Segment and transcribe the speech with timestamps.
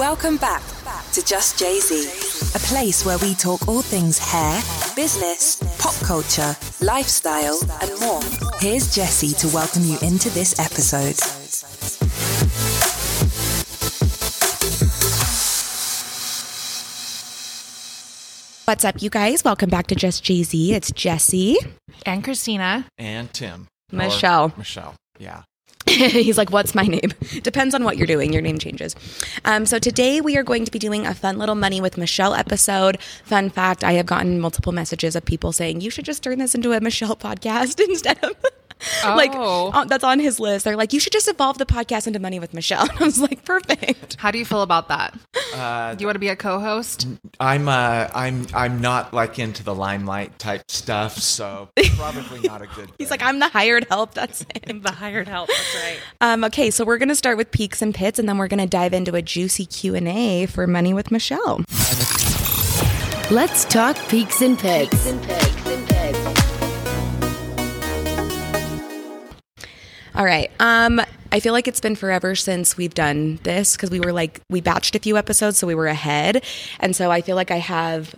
[0.00, 0.62] Welcome back
[1.12, 4.62] to Just JZ, a place where we talk all things hair,
[4.96, 8.22] business, pop culture, lifestyle, and more.
[8.60, 11.16] Here's Jesse to welcome you into this episode.
[18.64, 19.44] What's up, you guys?
[19.44, 20.70] Welcome back to Just JZ.
[20.70, 21.58] It's Jesse.
[22.06, 22.86] and Christina.
[22.96, 23.66] and Tim.
[23.92, 24.52] Or Michelle.
[24.56, 24.94] Michelle.
[25.18, 25.42] Yeah.
[25.86, 27.12] He's like, What's my name?
[27.42, 28.32] Depends on what you're doing.
[28.32, 28.94] Your name changes.
[29.44, 32.34] Um, so today we are going to be doing a fun little Money with Michelle
[32.34, 33.00] episode.
[33.24, 36.54] Fun fact I have gotten multiple messages of people saying, You should just turn this
[36.54, 38.36] into a Michelle podcast instead of.
[39.04, 39.70] like Oh.
[39.72, 40.64] uh, that's on his list.
[40.64, 42.88] They're like, you should just evolve the podcast into Money with Michelle.
[43.00, 44.16] I was like, perfect.
[44.16, 45.14] How do you feel about that?
[45.54, 47.06] Uh, Do you want to be a co-host?
[47.38, 52.66] I'm uh, I'm I'm not like into the limelight type stuff, so probably not a
[52.66, 52.90] good.
[52.98, 53.18] He's thing.
[53.18, 54.14] like, I'm the hired help.
[54.14, 54.82] That's it.
[54.82, 55.48] The hired help.
[55.48, 55.98] That's right.
[56.20, 58.60] Um, okay, so we're going to start with peaks and pits, and then we're going
[58.60, 61.60] to dive into a juicy Q and A for Money with Michelle.
[63.30, 65.59] Let's talk peaks and pits.
[70.20, 70.50] All right.
[70.60, 71.00] Um,
[71.32, 74.60] I feel like it's been forever since we've done this because we were like we
[74.60, 76.44] batched a few episodes, so we were ahead,
[76.78, 78.14] and so I feel like I have.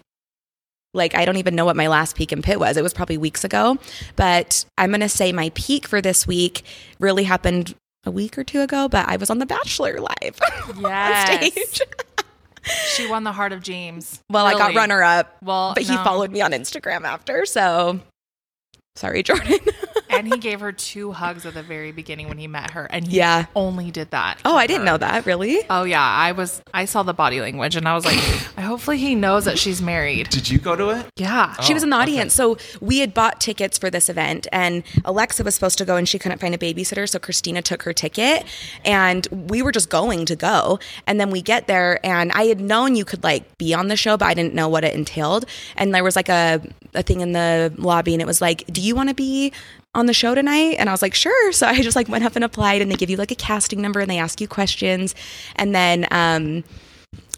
[0.94, 2.76] Like, I don't even know what my last peak and pit was.
[2.76, 3.78] It was probably weeks ago.
[4.16, 6.64] But I'm going to say my peak for this week
[6.98, 10.40] really happened a week or two ago, but I was on The Bachelor live
[10.80, 11.52] Yes.
[11.54, 11.80] stage.
[12.94, 14.20] She won the heart of James.
[14.30, 17.44] Well, I got runner up, Well, but he followed me on Instagram after.
[17.44, 17.98] So
[18.94, 19.58] sorry, Jordan.
[20.10, 23.06] and he gave her two hugs at the very beginning when he met her, and
[23.08, 23.46] he Yeah.
[23.54, 24.40] only did that.
[24.44, 24.92] oh, I didn't her.
[24.92, 25.26] know that.
[25.26, 25.60] Really?
[25.70, 26.62] Oh yeah, I was.
[26.74, 28.18] I saw the body language, and I was like,
[28.72, 30.30] hopefully he knows that she's married.
[30.30, 31.06] Did you go to it?
[31.16, 31.52] Yeah.
[31.60, 32.12] She was in the Oh, okay.
[32.12, 32.32] audience.
[32.32, 36.08] So we had bought tickets for this event, and Alexa was supposed to go, and
[36.08, 37.06] she couldn't find a babysitter.
[37.06, 38.44] So Christina took her ticket,
[38.82, 40.78] and we were just going to go.
[41.06, 43.96] And then we get there, and I had known you could like be on the
[43.96, 45.44] show, but I didn't know what it entailed.
[45.76, 46.62] And there was like a,
[46.94, 49.52] a thing in the lobby, and it was like, Do you want to be
[49.94, 50.76] on the show tonight?
[50.78, 51.52] And I was like, Sure.
[51.52, 53.82] So I just like went up and applied, and they give you like a casting
[53.82, 55.14] number, and they ask you questions.
[55.56, 56.64] And then, um,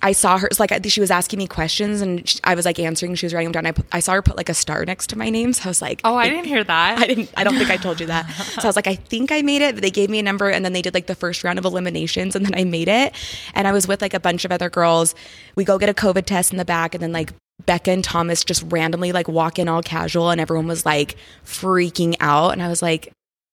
[0.04, 0.50] I saw her.
[0.58, 3.14] Like she was asking me questions, and she, I was like answering.
[3.14, 3.66] She was writing them down.
[3.66, 5.68] I, put, I saw her put like a star next to my name, so I
[5.68, 6.98] was like, Oh, I didn't hear that.
[7.02, 7.30] I didn't.
[7.38, 8.30] I don't think I told you that.
[8.54, 9.74] So I was like, I think I made it.
[9.74, 11.64] But they gave me a number, and then they did like the first round of
[11.64, 13.14] eliminations, and then I made it.
[13.54, 15.14] And I was with like a bunch of other girls.
[15.56, 17.32] We go get a COVID test in the back, and then like
[17.64, 21.16] Becca and Thomas just randomly like walk in all casual, and everyone was like
[21.46, 23.10] freaking out, and I was like.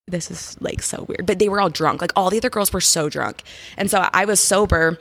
[0.08, 2.02] This is like so weird, but they were all drunk.
[2.02, 3.44] Like all the other girls were so drunk,
[3.78, 4.98] and so I was sober,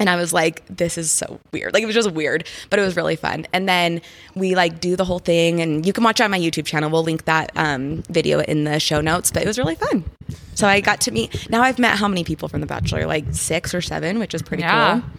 [0.00, 1.72] and I was like, this is so weird.
[1.72, 3.46] Like it was just weird, but it was really fun.
[3.52, 4.00] And then
[4.34, 6.90] we like do the whole thing and you can watch it on my YouTube channel.
[6.90, 10.04] We'll link that um, video in the show notes, but it was really fun.
[10.54, 13.06] So I got to meet, now I've met how many people from The Bachelor?
[13.06, 15.00] Like six or seven, which is pretty Yeah.
[15.00, 15.10] cool.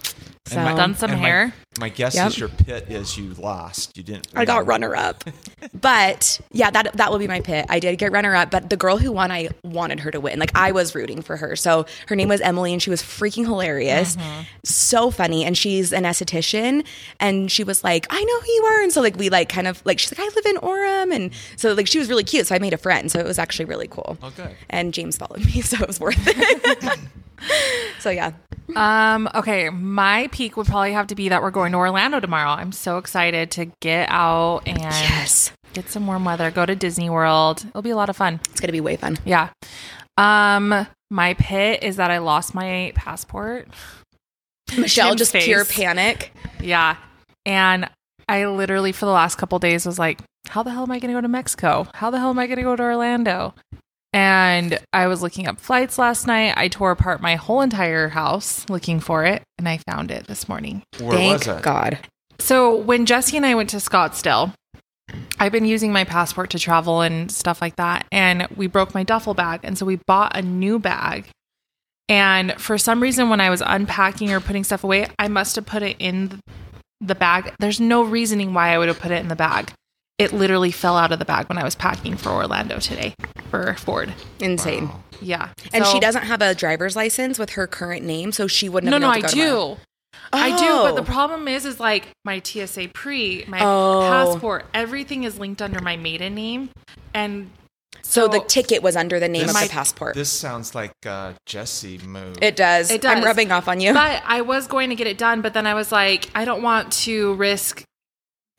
[0.47, 1.53] So And my- Done some and my- hair.
[1.79, 2.27] My, guess Yep.
[2.27, 3.95] is your pit is you lost.
[3.95, 4.27] You didn't.
[4.35, 5.23] I got runner up.
[5.79, 7.65] But yeah, that that will be my pit.
[7.69, 10.37] I did get runner up, but the girl who won, I wanted her to win.
[10.37, 11.55] Like I was rooting for her.
[11.55, 14.41] So her name was Emily, and she was freaking hilarious, mm-hmm.
[14.65, 15.45] so funny.
[15.45, 16.85] And she's an esthetician,
[17.21, 19.67] and she was like, "I know who you are," and so like we like kind
[19.67, 22.47] of like she's like, "I live in Orem," and so like she was really cute.
[22.47, 23.09] So I made a friend.
[23.09, 24.17] So it was actually really cool.
[24.21, 24.55] Oh, good.
[24.69, 26.99] And James followed me, so it was worth it.
[27.99, 28.31] so yeah,
[28.75, 32.51] Um, okay, my peak would probably have to be that we're going to Orlando tomorrow.
[32.51, 37.09] I'm so excited to get out and yes, get some warm weather, go to Disney
[37.09, 37.65] World.
[37.67, 38.39] It'll be a lot of fun.
[38.49, 39.17] it's gonna be way fun.
[39.25, 39.49] Yeah.
[40.17, 43.67] Um, my pit is that I lost my passport.
[44.77, 46.31] Michelle just pure panic.
[46.61, 46.95] Yeah.
[47.45, 47.89] And
[48.29, 51.13] I literally for the last couple days was like, how the hell am I going
[51.13, 51.87] to go to Mexico?
[51.93, 53.53] How the hell am I going to go to Orlando?
[54.13, 56.53] And I was looking up flights last night.
[56.57, 60.49] I tore apart my whole entire house looking for it, and I found it this
[60.49, 60.83] morning.
[60.99, 61.63] Where Thank was it?
[61.63, 61.99] God.
[62.39, 64.53] So when Jesse and I went to Scottsdale,
[65.39, 68.05] I've been using my passport to travel and stuff like that.
[68.11, 69.61] And we broke my duffel bag.
[69.63, 71.29] And so we bought a new bag.
[72.09, 75.65] And for some reason, when I was unpacking or putting stuff away, I must have
[75.65, 76.39] put it in
[76.99, 77.53] the bag.
[77.59, 79.71] There's no reasoning why I would have put it in the bag.
[80.21, 83.15] It literally fell out of the bag when I was packing for Orlando today
[83.49, 84.13] for Ford.
[84.39, 84.87] Insane.
[84.89, 85.03] Wow.
[85.21, 85.49] Yeah.
[85.73, 88.89] And So- she doesn't have a driver's license with her current name, so she wouldn't
[88.91, 89.75] No, have no, been I able to go tomorrow.
[89.75, 89.79] do.
[90.33, 91.13] I do, but the Oh.
[91.13, 94.01] problem is, is like my TSA pre, my Oh.
[94.09, 96.69] passport, everything is linked under my maiden name,
[97.13, 97.49] and
[98.03, 100.15] So, the ticket was under the name This- of My- the passport.
[100.15, 102.37] This sounds like uh, Jesse move.
[102.41, 102.89] it does.
[102.91, 103.93] It I'm rubbing off on you.
[103.93, 106.61] But I was going to get it done, but then I was like, I don't
[106.61, 107.83] want to risk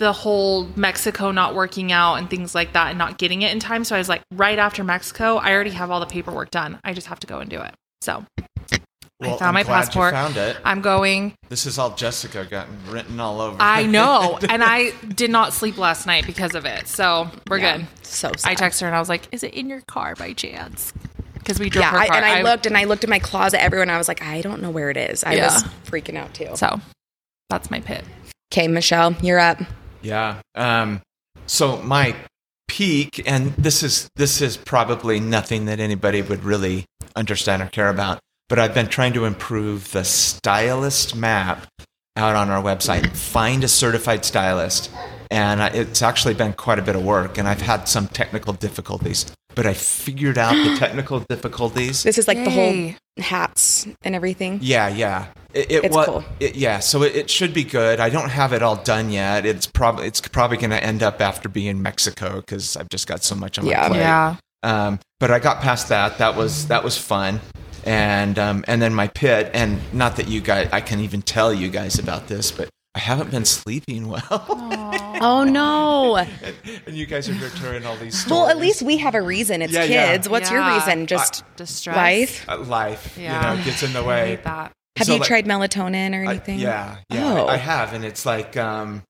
[0.03, 3.61] the whole Mexico not working out and things like that and not getting it in
[3.61, 3.85] time.
[3.85, 6.81] So I was like, right after Mexico, I already have all the paperwork done.
[6.83, 7.73] I just have to go and do it.
[8.01, 8.25] So
[9.21, 10.13] Well, I found I'm my glad you passport.
[10.13, 10.57] found it.
[10.65, 11.35] I'm going.
[11.51, 13.57] This is all Jessica gotten written all over.
[13.61, 16.89] I know, and I did not sleep last night because of it.
[16.89, 17.77] So we're Yeah.
[17.79, 17.87] good.
[18.03, 18.59] So I sad.
[18.59, 20.93] texted her and I was like, "Is it in your car by chance?"
[21.35, 22.17] Because we drove Yeah, her I, car.
[22.17, 24.43] and I, looked and I looked in my closet everywhere and I was like, I
[24.43, 25.23] don't know where it is.
[25.25, 25.45] I Yeah.
[25.55, 26.51] was freaking out too.
[26.57, 26.81] So
[27.51, 28.05] that's my pit.
[28.53, 29.59] Okay, Michelle, you're up.
[30.03, 30.41] Yeah.
[30.55, 31.01] Um,
[31.47, 32.15] so my
[32.69, 36.85] peak, and this is this is probably nothing that anybody would really
[37.15, 38.19] understand or care about,
[38.49, 41.67] but I've been trying to improve the stylist map
[42.17, 43.15] out on our website.
[43.17, 44.91] Find a certified stylist,
[45.31, 48.53] and I, it's actually been quite a bit of work, and I've had some technical
[48.53, 52.03] difficulties, but I figured out the technical difficulties.
[52.03, 54.59] This is like the whole hats and everything.
[54.63, 55.27] Yeah, yeah.
[55.55, 56.25] It, it It's wa- cool.
[56.41, 58.01] It, yeah, so it, it should be good.
[58.01, 59.45] I don't have it all done yet.
[59.47, 63.07] It's probably it's probably going to end up after being in Mexico because I've just
[63.07, 63.81] got so much on Yeah.
[63.83, 63.99] my plate.
[63.99, 64.37] Yeah.
[64.63, 66.19] Um, but I got past that.
[66.19, 67.41] That was that was fun.
[67.85, 71.53] And um, and then my pit, and not that you guys, I can even tell
[71.53, 74.47] you guys about this, but I haven't been sleeping well.
[75.20, 76.17] Oh no.
[76.17, 78.31] and you guys are hearing all these stories.
[78.31, 79.62] Well, at least we have a reason.
[79.62, 80.12] It's Yeah, yeah.
[80.12, 80.29] kids.
[80.29, 81.06] What's your reason?
[81.06, 81.97] Just Distress.
[81.97, 82.49] life?
[82.49, 83.53] Uh, life, Yeah.
[83.53, 84.26] you know, gets in the I way.
[84.31, 84.73] hate that.
[84.99, 86.59] Have So, you like- tried melatonin or I- anything?
[86.59, 87.47] yeah, yeah, Oh.
[87.47, 89.03] I, I have, and it's like, um,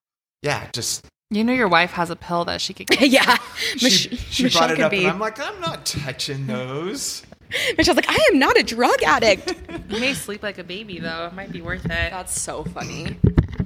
[0.43, 3.09] yeah, just You know your wife has a pill that she could get.
[3.09, 3.37] yeah.
[3.79, 4.99] she, Mich- she Michelle brought it up, be.
[5.05, 7.23] and I'm like, I'm not touching those.
[7.79, 9.55] Michelle's like, I am not a drug addict.
[9.89, 11.27] You may sleep like a baby though.
[11.27, 11.89] It might be worth it.
[12.11, 13.17] That's so funny.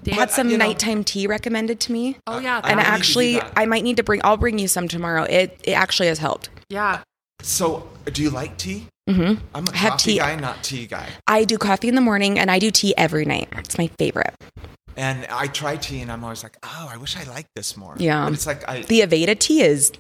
[0.03, 0.15] Damn.
[0.15, 2.17] Had some you know- nighttime tea recommended to me.
[2.27, 2.61] Oh yeah.
[2.65, 3.41] And might need to do actually.
[3.57, 4.21] I might need to bring.
[4.25, 5.25] I'll bring you some tomorrow.
[5.25, 6.49] It it actually has helped.
[6.69, 7.03] yeah.
[7.43, 8.87] So, do you like tea?
[9.09, 9.45] Mm-hmm.
[9.55, 10.19] I'm a I have coffee tea.
[10.19, 11.07] guy, not tea guy.
[11.27, 13.49] I do coffee in the morning, and I do tea every night.
[13.59, 14.35] It's my favorite.
[14.97, 17.95] And I try tea, and I'm always like, oh, I wish I liked this more.
[17.99, 18.25] Yeah.
[18.25, 19.93] but it's like I, The Aveda tea is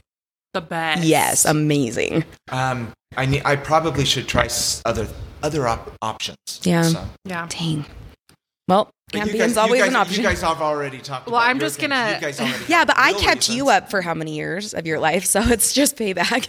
[0.56, 1.02] The best.
[1.04, 2.24] yes, amazing.
[2.50, 5.06] um, I need, I probably should try s- other
[5.42, 6.36] other op- options.
[6.62, 6.80] Yeah.
[6.82, 7.04] So.
[7.26, 7.46] Yeah.
[7.50, 7.84] Dang.
[8.68, 10.16] Well, But you Ambien's guys, always you guys, an option.
[10.16, 11.26] You guys have already talked.
[11.28, 13.88] Well, about I'm just gonna- You guys already yeah, but I real kept you up
[13.90, 15.24] for how many years of your life?
[15.36, 16.48] So it's just payback.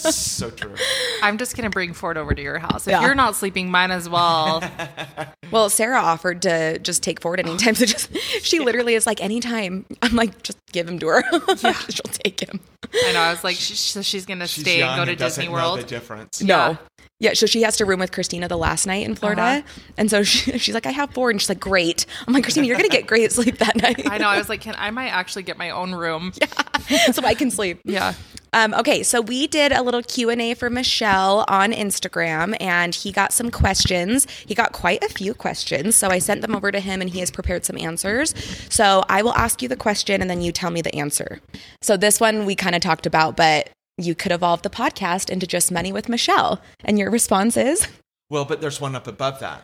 [0.00, 0.74] So true.
[1.22, 2.86] I'm just gonna bring Ford over to your house.
[2.86, 3.02] If Yeah.
[3.02, 4.62] you're not sleeping, mine as well.
[5.50, 7.74] well, Sarah offered to just take Ford anytime.
[7.74, 9.86] So just she literally is like, anytime.
[10.02, 11.24] I'm like, just give him to her.
[11.62, 12.60] Yeah, she'll take him.
[12.94, 13.20] I know.
[13.20, 15.52] I was like, sh- so she's gonna She's stay and go to and doesn't Disney
[15.56, 15.80] know World.
[15.80, 16.40] the difference.
[16.42, 16.56] No.
[16.56, 16.76] Yeah,
[17.34, 19.42] so she has to room with Christina the last night in Florida.
[19.42, 19.80] Uh-huh.
[19.96, 21.34] And so she, she's like, I have Ford.
[21.34, 22.06] And she's like, great.
[22.26, 24.08] I'm like, Christina, you're going to get great sleep that night.
[24.10, 24.28] I know.
[24.28, 26.32] I was like, can I might actually get my own room.
[26.88, 27.80] Yeah, so I can sleep.
[27.96, 28.14] Yeah.
[28.52, 32.94] Um, okay, so we did a little Q and A for Michelle on Instagram, and
[32.94, 34.26] he got some questions.
[34.46, 37.20] He got quite a few questions, so I sent them over to him, and he
[37.20, 38.34] has prepared some answers.
[38.70, 41.40] So I will ask you the question, and then you tell me the answer.
[41.82, 45.46] So this one we kind of talked about, but you could evolve the podcast into
[45.46, 47.86] just money with Michelle, and your response is,
[48.30, 49.62] Well, but there's one up above that.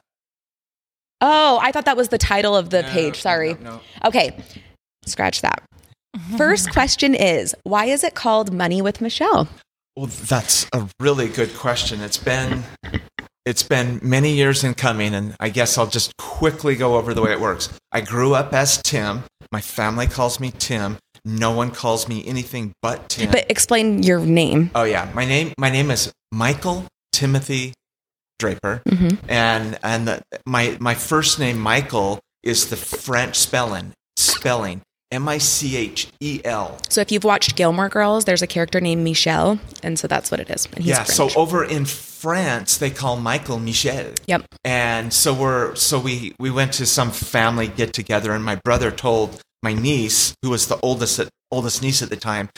[1.20, 3.20] "Oh, I thought that was the title of the No, page.
[3.20, 3.54] Sorry.
[3.54, 3.80] no, no.
[4.04, 4.36] Okay,
[5.06, 5.62] scratch that."
[6.36, 9.48] First question is, why is it called Money with Michelle?
[9.96, 12.00] Well, that's a really good question.
[12.00, 12.64] It's been
[13.44, 17.22] it's been many years in coming, and I guess I'll just quickly go over the
[17.22, 17.68] way it works.
[17.90, 19.24] I grew up as Tim.
[19.50, 20.98] My family calls me Tim.
[21.24, 23.30] No one calls me anything but Tim.
[23.30, 24.70] But explain your name.
[24.74, 27.74] oh yeah, my name my name is Michael Timothy
[28.38, 29.30] Draper, mm-hmm.
[29.30, 34.82] and and the, my my first name Michael is the French spelling spelling
[35.12, 36.78] M I C H E L.
[36.88, 40.40] So if you've watched Gilmore Girls, there's a character named Michel, and so that's what
[40.40, 40.66] it is.
[40.66, 41.32] And he's yeah, French.
[41.32, 44.12] so over in France they call Michael Michel.
[44.26, 44.42] yep.
[44.64, 48.90] And so we're so we we went to some family get together, and my brother
[48.90, 52.50] told my niece, who was the oldest at, oldest niece at the time,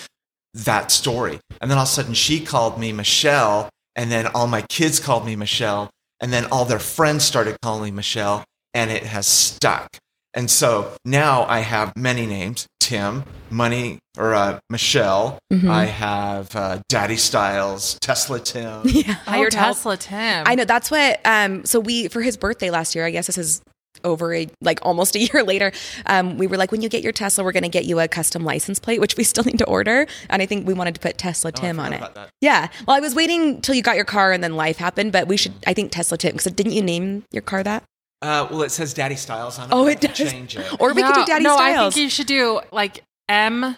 [0.54, 1.40] that story.
[1.60, 5.00] And then all of a sudden she called me Michelle, and then all my kids
[5.00, 9.26] called me Michelle, and then all their friends started calling me Michelle, and it has
[9.26, 9.88] stuck.
[10.32, 15.38] And so now I have many names: Tim, Money, or uh, Michelle.
[15.68, 18.82] I have uh, Daddy Styles, Tesla Tim.
[18.84, 19.16] Yeah.
[19.26, 19.52] Oh, Hired.
[19.52, 20.42] Tesla Tim.
[20.46, 21.20] I know that's what.
[21.24, 21.64] Um.
[21.64, 23.04] So we for his birthday last year.
[23.06, 23.62] I guess this is
[24.04, 25.72] over a like almost a year later.
[26.06, 26.38] Um.
[26.38, 28.44] We were like, when you get your Tesla, we're going to get you a custom
[28.44, 30.06] license plate, which we still need to order.
[30.28, 32.02] And I think we wanted to put Tesla Tim on it.
[32.40, 32.68] Yeah.
[32.86, 35.12] Well, I was waiting till you got your car, and then life happened.
[35.12, 35.54] But we should.
[35.66, 37.82] I think Tesla Tim because didn't you name your car that?
[38.22, 39.72] Uh, well, it says Daddy Styles on it.
[39.74, 40.30] Oh, it can does.
[40.32, 40.80] Change it.
[40.80, 43.76] Or we could do Yeah, Daddy no, I think you should do like M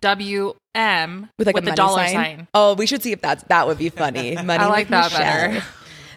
[0.00, 2.12] W M with like a the dollar sign.
[2.14, 2.48] sign.
[2.52, 4.34] Oh, we should see if that's that would be funny.
[4.34, 5.50] Money I like with that Michelle.
[5.52, 5.64] better.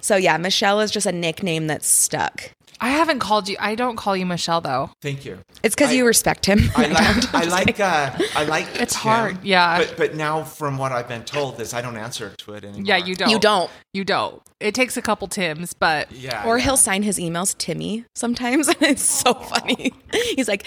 [0.02, 2.52] So yeah, Michelle is just a nickname that's stuck.
[2.82, 3.58] I haven't called you.
[3.60, 4.92] I don't call you Michelle though.
[5.02, 5.40] Thank you.
[5.64, 6.60] It's because you respect him.
[6.76, 8.68] I like, I like, uh, I like.
[8.80, 9.80] It's Tim, hard, yeah.
[9.80, 12.84] But but now, from what I've been told, is I don't answer to it anymore.
[12.86, 13.30] Yeah, you don't.
[13.30, 13.70] you don't.
[13.94, 14.42] You don't.
[14.60, 16.44] It takes a couple Tims, but Yeah.
[16.46, 16.64] Or yeah.
[16.64, 18.68] he'll sign his emails Timmy sometimes.
[18.70, 19.92] and it's so funny.
[20.36, 20.66] He's like,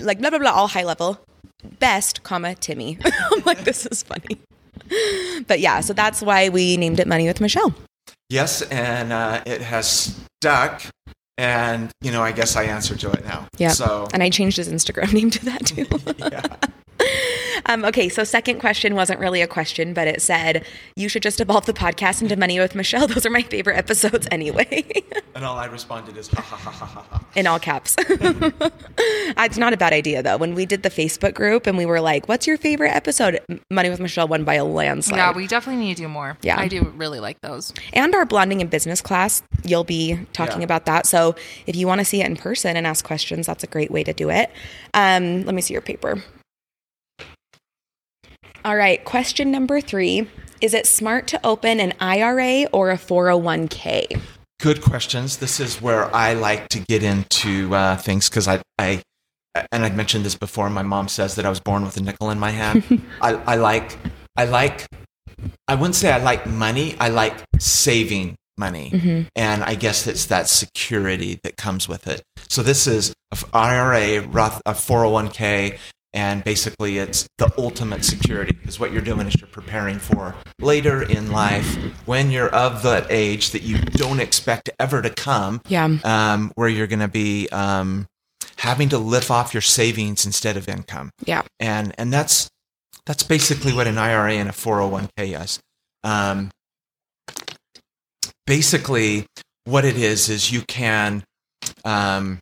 [0.00, 1.18] like blah blah blah, all high level,
[1.78, 2.98] best, comma Timmy.
[3.04, 4.38] I'm like, this is funny.
[5.46, 7.74] But yeah, so that's why we named it Money with Michelle.
[8.28, 10.82] Yes, and uh, it has stuck,
[11.42, 13.48] and you know, I guess I answer to it now.
[13.58, 13.70] Yeah.
[13.70, 15.86] So and I changed his Instagram name to that too.
[16.18, 16.46] yeah.
[17.66, 20.64] um, okay, so second question wasn't really a question, but it said
[20.96, 23.06] you should just evolve the podcast into Money with Michelle.
[23.12, 24.84] Those are my favorite episodes anyway.
[25.34, 27.02] And all I responded is ha ha ha ha ha.
[27.10, 27.24] ha.
[27.34, 27.96] in all caps.
[27.98, 30.36] it's not a bad idea though.
[30.36, 33.40] When we did the Facebook group and we were like, "What's your favorite episode?"
[33.70, 35.16] Money with Michelle won by a landslide.
[35.16, 36.36] yeah, we definitely need to do more.
[36.42, 36.60] Yeah.
[36.60, 37.72] I do really like those.
[37.94, 40.64] and our blonding in business class, you'll be talking Yeah.
[40.64, 41.06] about that.
[41.06, 41.34] So
[41.66, 44.04] if you want to see it in person and ask questions, that's a great way
[44.04, 44.50] to do it.
[44.92, 46.22] Um, let me see your paper.
[48.64, 50.28] All right, question number three:
[50.60, 54.20] Is it smart to open an IRA or a 401k?
[54.60, 55.38] Good questions.
[55.38, 59.02] This is where I like to get into uh, things because I, I,
[59.72, 60.70] and I've mentioned this before.
[60.70, 63.02] My mom says that I was born with a nickel in my hand.
[63.20, 63.98] I, I like,
[64.36, 64.86] I like,
[65.66, 66.94] I wouldn't say I like money.
[67.00, 72.22] I like saving money, and I guess it's that security that comes with it.
[72.48, 75.78] So this is a f- IRA, Roth, a 401k,
[76.14, 81.02] and basically it's the ultimate security because what you're doing is you're preparing for later
[81.02, 81.76] in life
[82.06, 85.88] when you're of that age that you don't expect ever to come Yeah.
[86.04, 88.06] um, where you're going to be um,
[88.58, 91.42] having to lift off your savings instead of income Yeah.
[91.58, 92.48] and and that's
[93.06, 95.58] that's basically what an IRA and a 401k is.
[96.04, 96.50] Um,
[98.46, 99.26] basically,
[99.64, 101.24] what it is is you can
[101.84, 102.38] um,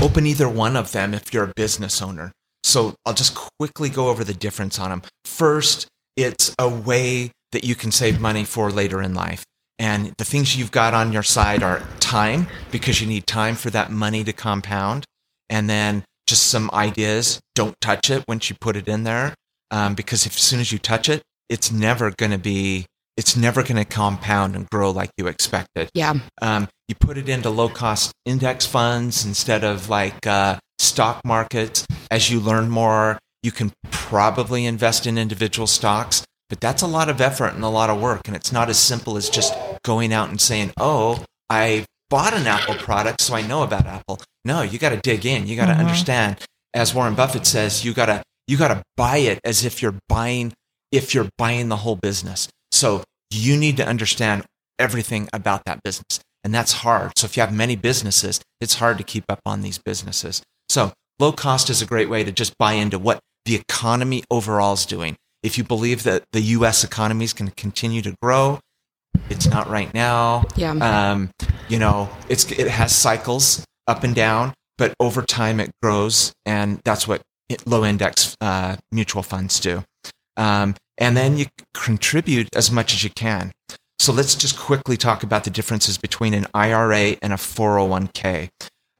[0.00, 2.32] open either one of them if you're a business owner.
[2.64, 5.02] So I'll just quickly go over the difference on them.
[5.24, 5.86] First,
[6.16, 9.44] it's a way that you can save money for later in life.
[9.78, 13.70] And the things you've got on your side are time, because you need time for
[13.70, 15.04] that money to compound.
[15.48, 17.40] And then just some ideas.
[17.54, 19.34] Don't touch it once you put it in there.
[19.70, 22.86] Um, because if, as soon as you touch it, it's never going to be,
[23.16, 25.88] it's never going to compound and grow like you expected.
[25.94, 26.14] Yeah.
[26.42, 31.86] Um, you put it into low cost index funds instead of like uh, stock markets.
[32.10, 37.08] As you learn more, you can probably invest in individual stocks, but that's a lot
[37.08, 38.26] of effort and a lot of work.
[38.26, 42.46] And it's not as simple as just going out and saying, oh, I bought an
[42.46, 44.20] Apple product, so I know about Apple.
[44.44, 45.46] No, you got to dig in.
[45.46, 46.38] You got to understand.
[46.74, 49.98] As Warren Buffett says, you got to you got to buy it as if you're
[50.08, 50.52] buying
[50.92, 52.48] if you're buying the whole business.
[52.70, 54.44] So you need to understand
[54.78, 56.20] everything about that business.
[56.46, 57.18] And that's hard.
[57.18, 60.42] So if you have many businesses, it's hard to keep up on these businesses.
[60.68, 64.74] So low cost is a great way to just buy into what the economy overall
[64.74, 65.16] is doing.
[65.42, 68.60] If you believe that the US economy is going to continue to grow,
[69.28, 70.44] it's not right now.
[70.54, 70.70] Yeah.
[70.74, 71.30] Um,
[71.68, 76.78] you know, it's it has cycles up and down, but over time it grows, and
[76.84, 77.22] that's what
[77.66, 79.82] low index uh, mutual funds do.
[80.36, 83.50] Um, and then you contribute as much as you can.
[83.98, 88.48] So let's just quickly talk about the differences between an IRA and a 401k.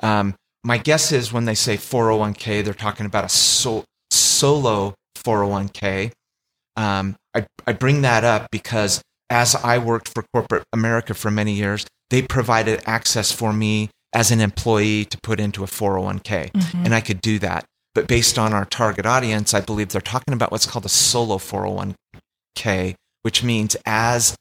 [0.03, 0.35] Um,
[0.65, 6.13] my guess is when they say 401k, they're talking about a so- solo 401k.
[6.77, 9.01] Um, I, I bring that up because
[9.31, 14.31] as I worked for corporate America for many years, they provided access for me as
[14.31, 16.51] an employee to put into a 401k,
[16.85, 17.65] and I could do that.
[17.95, 21.39] But based on our target audience, I believe they're talking about what's called a solo
[21.39, 24.37] 401k, which means as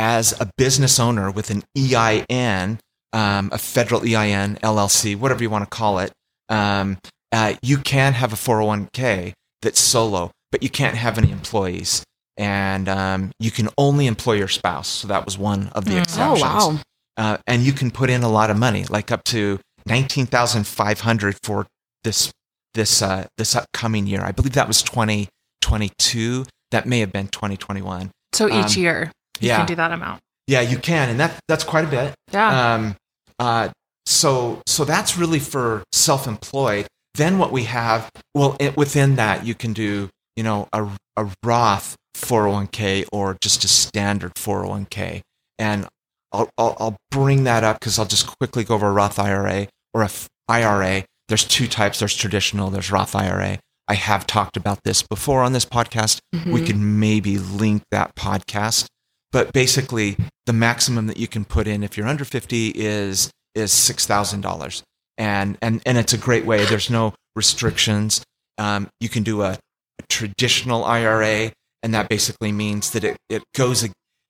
[0.00, 2.78] as a business owner with an EIN,
[3.12, 6.10] um, a federal EIN, LLC, whatever you want to call it,
[6.48, 6.96] um,
[7.32, 12.02] uh, you can have a 401k that's solo, but you can't have any employees.
[12.38, 14.88] And um, you can only employ your spouse.
[14.88, 16.40] So that was one of the Oh, exceptions.
[16.40, 16.78] wow.
[17.18, 20.66] Uh, and you can put in a lot of money, like up to nineteen thousand
[20.66, 21.66] five hundred for
[22.02, 22.32] this
[22.72, 24.22] this uh, this upcoming year.
[24.22, 25.28] I believe that was twenty
[25.60, 26.46] twenty two.
[26.70, 28.10] That may have been twenty twenty one.
[28.32, 29.58] So each Um, year you yeah.
[29.58, 30.20] can do that amount.
[30.46, 32.14] Yeah, you can, and that that's quite a bit.
[32.32, 32.74] Yeah.
[32.74, 32.96] Um,
[33.38, 33.70] uh,
[34.06, 36.86] so so that's really for self-employed.
[37.14, 41.30] Then what we have, well, it, within that you can do, you know, a, a
[41.44, 45.22] Roth 401k or just a standard 401k,
[45.58, 45.86] and
[46.32, 49.68] I'll I'll, I'll bring that up because I'll just quickly go over a Roth IRA
[49.94, 51.04] or a f- IRA.
[51.28, 52.00] There's two types.
[52.00, 52.70] There's traditional.
[52.70, 53.58] There's Roth IRA.
[53.86, 56.18] I have talked about this before on this podcast.
[56.46, 58.86] We could maybe link that podcast
[59.32, 63.72] but basically the maximum that you can put in if you're under 50 is is
[63.72, 64.82] six thousand dollars,
[65.18, 66.64] and and and it's a great way.
[66.64, 68.22] There's no restrictions.
[68.58, 73.42] Um, you can do a, a traditional IRA, and that basically means that it it
[73.54, 73.88] goes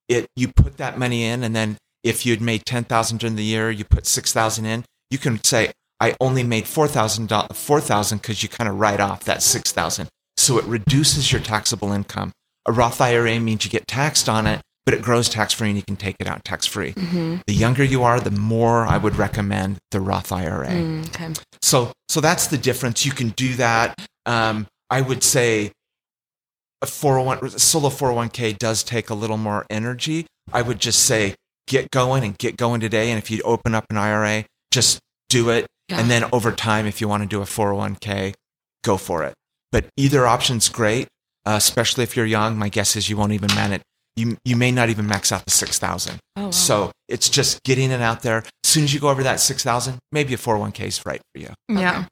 [0.09, 3.45] it you put that money in, and then if you'd made ten thousand during the
[3.45, 4.85] year, you put six thousand in.
[5.11, 9.01] You can say I only made four thousand four thousand because you kind of write
[9.01, 12.33] off that six thousand, so it reduces your taxable income.
[12.67, 15.77] A Roth IRA means you get taxed on it, but it grows tax free and
[15.77, 16.93] you can take it out tax free.
[17.47, 20.69] The younger you are, the more I would recommend the Roth IRA.
[20.69, 21.33] Mm, okay.
[21.63, 23.05] So, so that's the difference.
[23.05, 23.95] You can do that.
[24.27, 25.73] Um, I would say
[26.83, 30.27] a 401 solo 401k does take a little more energy.
[30.53, 31.35] I would just say
[31.67, 33.11] get going and get going today.
[33.11, 35.67] And if you open up an IRA, just do it.
[35.89, 36.01] Yeah.
[36.01, 38.35] And then over time, if you want to do a 401k,
[38.83, 39.35] go for it.
[39.73, 41.07] But either option's great,
[41.47, 42.57] uh, especially if you're young.
[42.57, 43.83] My guess is you won't even manage.
[44.21, 46.19] You, you may not even max out the 6,000.
[46.37, 46.51] Oh, wow.
[46.51, 48.39] So it's just getting it out there.
[48.39, 51.49] As soon as you go over that 6,000, maybe a 401k is right for you.
[51.69, 52.05] Yeah.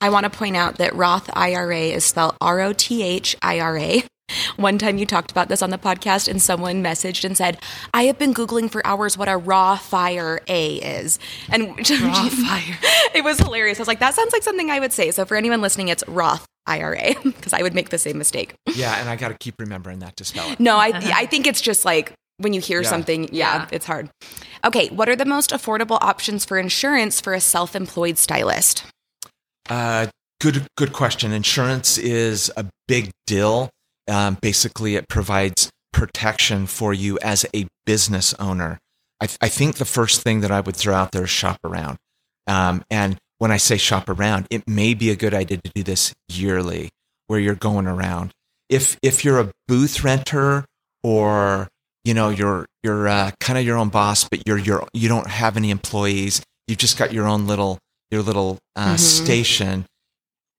[0.00, 3.58] I want to point out that Roth IRA is spelled R O T H I
[3.58, 4.04] R A.
[4.56, 7.58] One time you talked about this on the podcast, and someone messaged and said,
[7.94, 11.18] I have been Googling for hours what a raw fire A is.
[11.48, 11.68] And
[12.02, 12.78] Raw fire.
[13.14, 13.78] it was hilarious.
[13.78, 15.10] I was like, that sounds like something I would say.
[15.10, 18.54] So for anyone listening, it's Roth IRA, because I would make the same mistake.
[18.74, 20.60] Yeah, and I got to keep remembering that to spell it.
[20.60, 22.88] No, I, I think it's just like when you hear Yeah.
[22.90, 23.68] something, yeah, Yeah.
[23.72, 24.10] it's hard.
[24.64, 28.84] Okay, what are the most affordable options for insurance for a self employed stylist?
[29.68, 30.06] Uh,
[30.40, 31.32] good, good question.
[31.32, 33.70] Insurance is a big deal.
[34.08, 38.78] Um, basically, it provides protection for you as a business owner.
[39.20, 41.58] I, th- I think the first thing that I would throw out there is shop
[41.64, 41.98] around.
[42.46, 45.82] Um, and when I say shop around, it may be a good idea to do
[45.82, 46.90] this yearly,
[47.26, 48.32] where you're going around.
[48.68, 50.64] If if you're a booth renter
[51.02, 51.68] or
[52.04, 55.28] you know you're you're uh, kind of your own boss, but you're you're you don't
[55.28, 57.78] have any employees, you've just got your own little
[58.10, 58.98] your little uh, Mhm.
[58.98, 59.86] station.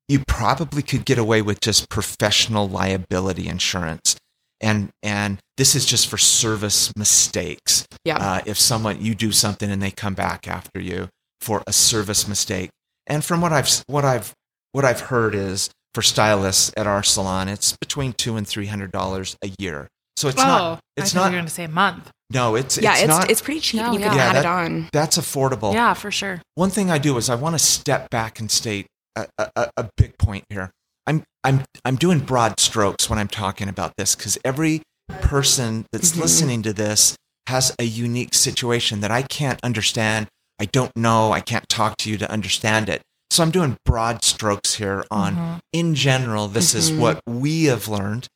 [0.07, 4.15] You probably could get away with just professional liability insurance,
[4.59, 7.85] and and this is just for service mistakes.
[8.05, 8.17] Yeah.
[8.17, 11.09] Uh, if someone you do something and they come back after you
[11.41, 12.69] for a service mistake,
[13.07, 14.33] and from what I've what I've
[14.71, 18.91] what I've heard is for stylists at our salon, it's between two and three hundred
[18.91, 19.87] dollars a year.
[20.17, 20.79] So it's oh, not.
[20.97, 21.25] It's I thought not.
[21.27, 22.11] you were going to say a month.
[22.29, 23.31] no, it's yeah, it's, it's not.
[23.31, 23.79] it's pretty cheap.
[23.81, 24.09] No, and you yeah.
[24.09, 24.89] can Yeah, add that- it on.
[24.91, 25.73] that's affordable.
[25.73, 26.41] Yeah, for sure.
[26.55, 28.85] One thing I do is I want to step back and state
[29.15, 30.71] a, a, a- a big point here.
[31.07, 34.83] I'm I'm I'm doing broad strokes when I'm talking about this because every
[35.21, 36.21] person that's Mhm.
[36.21, 37.15] listening to this
[37.47, 40.27] has a unique situation that I can't understand.
[40.59, 41.31] I don't know.
[41.31, 43.01] I can't talk to you to understand it.
[43.31, 45.59] So I'm doing broad strokes here on Mhm.
[45.71, 46.97] in general, this is Mhm.
[46.99, 48.27] what we have learned.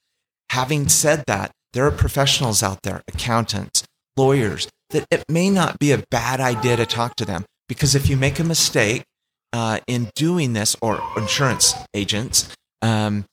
[0.51, 3.83] Having said that, there are professionals out there, accountants,
[4.15, 8.07] lawyers, that it may not be a bad idea to talk to them because if
[8.07, 9.03] you make a mistake
[9.51, 12.47] uh, in doing this, or insurance agents,
[12.81, 13.23] um,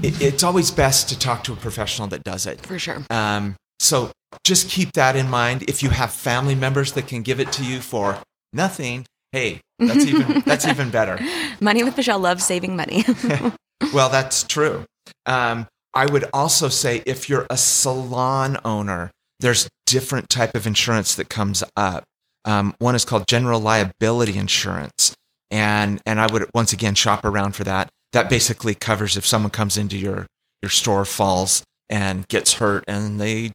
[0.00, 2.64] it, it's always best to talk to a professional that does it.
[2.64, 3.02] For sure.
[3.10, 4.12] Um, so
[4.44, 5.64] just keep that in mind.
[5.68, 8.18] If you have family members that can give it to you for
[8.52, 11.18] nothing, hey, that's even that's even better.
[11.60, 13.04] Money with Michelle loves saving money.
[13.92, 14.84] Well, that's true.
[15.26, 21.14] Um, I would also say if you're a salon owner, there's different type of insurance
[21.16, 22.04] that comes up.
[22.44, 25.14] Um, one is called general liability insurance,
[25.50, 27.90] and and I would once again shop around for that.
[28.12, 30.26] That basically covers if someone comes into your
[30.62, 33.52] your store, falls and gets hurt, and they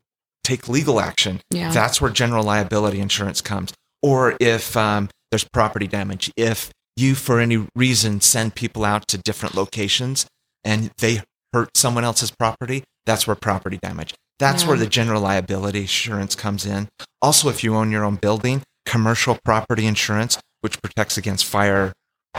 [0.48, 1.42] take legal action.
[1.52, 1.72] Yeah.
[1.72, 3.74] That's where general liability insurance comes.
[4.02, 9.18] Or if um, there's property damage, if you for any reason send people out to
[9.18, 10.26] different locations
[10.64, 11.22] and they
[11.54, 14.14] hurt someone else's property, that's where property damage.
[14.40, 14.70] That's Yeah.
[14.70, 16.88] where the general liability insurance comes in.
[17.22, 21.94] Also, if you own your own building, commercial property insurance, which protects against fire,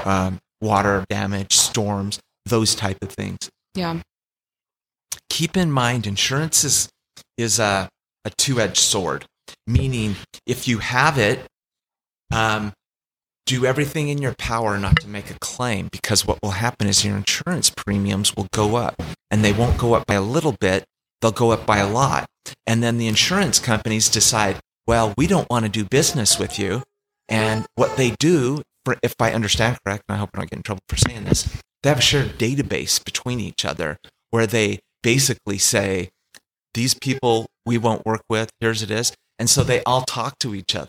[0.04, 4.00] um, water damage, storms, those type of things yeah.
[5.28, 6.88] keep in mind insurance is
[7.36, 7.88] is a,
[8.28, 9.24] a two-edged sword
[9.66, 10.14] meaning
[10.46, 11.46] if you have it
[12.30, 12.72] um,
[13.46, 17.04] do everything in your power not to make a claim because what will happen is
[17.04, 18.94] your insurance premiums will go up
[19.30, 20.84] and they won't go up by a little bit
[21.20, 22.26] they'll go up by a lot.
[22.66, 26.82] And then the insurance companies decide well we don't want to do business with you.
[27.28, 30.56] And what they do for, if i understand correct and i hope i don't get
[30.56, 33.98] in trouble for saying this they have a shared database between each other
[34.30, 36.08] where they basically say
[36.72, 40.54] these people we won't work with here's it is and so they all talk to
[40.54, 40.88] each other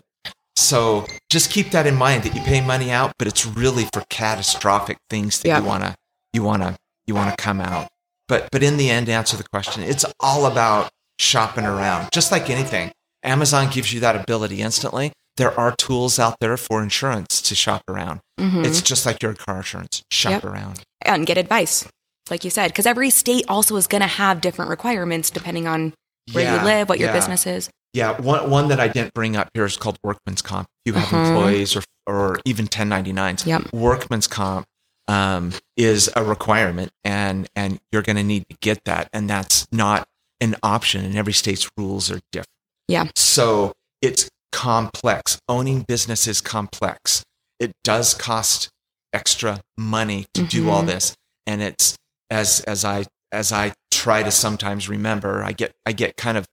[0.56, 4.02] so just keep that in mind that you pay money out but it's really for
[4.10, 5.58] catastrophic things that Yeah.
[5.60, 5.94] you want to
[6.32, 7.88] you want to you want to come out
[8.28, 12.48] but but in the end answer the question it's all about shopping around just like
[12.50, 12.90] anything
[13.22, 17.80] amazon gives you that ability instantly there are tools out there for insurance to shop
[17.88, 18.20] around.
[18.38, 18.66] Mhm.
[18.66, 20.02] It's just like your car insurance.
[20.10, 20.44] Shop Yep.
[20.44, 20.80] around.
[21.02, 21.86] and get advice,
[22.28, 25.94] like you said, because every state also is going to have different requirements depending on
[26.32, 27.14] where Yeah, you live, what your yeah.
[27.14, 27.70] business is.
[27.92, 30.68] Yeah, one one that I didn't bring up here is called workman's comp.
[30.84, 31.26] If you have Uh-huh.
[31.32, 33.72] employees or or even 1099s, Yep.
[33.72, 34.66] workman's comp
[35.08, 39.66] um, is a requirement, and and you're going to need to get that, and that's
[39.72, 40.06] not
[40.40, 41.04] an option.
[41.04, 42.46] And every state's rules are different.
[42.86, 43.06] Yeah.
[43.16, 45.38] So it's complex.
[45.48, 47.22] Owning business is complex.
[47.58, 48.68] It does cost
[49.12, 50.86] extra money to do all Mhm.
[50.86, 51.14] this,
[51.46, 51.96] and it's
[52.30, 56.46] as as I as I try to sometimes remember, I get I get kind of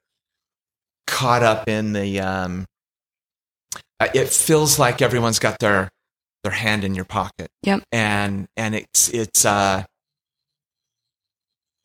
[1.08, 2.66] caught up in the um
[4.14, 5.90] it feels like everyone's got their
[6.44, 7.48] their hand in your pocket.
[7.64, 7.84] Yep.
[7.92, 9.84] and and it's it's uh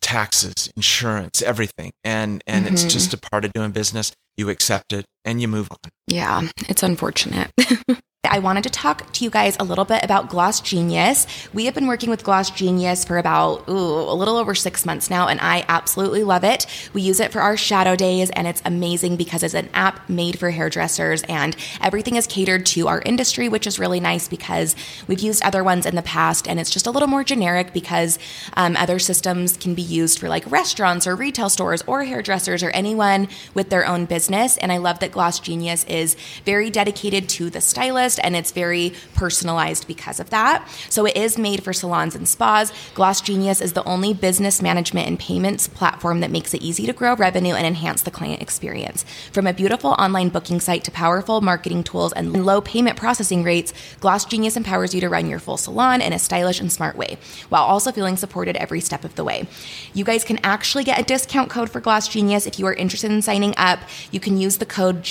[0.00, 1.92] taxes insurance everything.
[2.04, 2.90] And and it's Mhm.
[2.90, 4.12] just a part of doing business.
[4.36, 7.50] You accept it and you move on Yeah, it's unfortunate.
[8.24, 11.26] I wanted to talk to you guys a little bit about Gloss Genius.
[11.52, 15.10] We have been working with Gloss Genius for about ooh, a little over six months
[15.10, 16.66] now, and I absolutely love it.
[16.94, 20.38] We use it for our shadow days, and it's amazing because it's an app made
[20.38, 24.76] for hairdressers, and everything is catered to our industry, which is really nice because
[25.08, 28.18] we've used other ones in the past, and it's just a little more generic because
[28.56, 32.70] um, other systems can be used for like restaurants or retail stores or hairdressers or
[32.70, 34.56] anyone with their own business.
[34.56, 36.01] And I love that Gloss Genius is
[36.44, 40.68] very dedicated to the stylist and it's very personalized because of that.
[40.88, 42.72] So it is made for salons and spas.
[42.94, 46.92] Gloss Genius is the only business management and payments platform that makes it easy to
[46.92, 49.04] grow revenue and enhance the client experience.
[49.32, 53.72] From a beautiful online booking site to powerful marketing tools and low payment processing rates,
[54.00, 57.18] Gloss Genius empowers you to run your full salon in a stylish and smart way
[57.48, 59.46] while also feeling supported every step of the way.
[59.94, 63.10] You guys can actually get a discount code for Gloss Genius if you are interested
[63.10, 63.80] in signing up.
[64.10, 65.02] You can use the code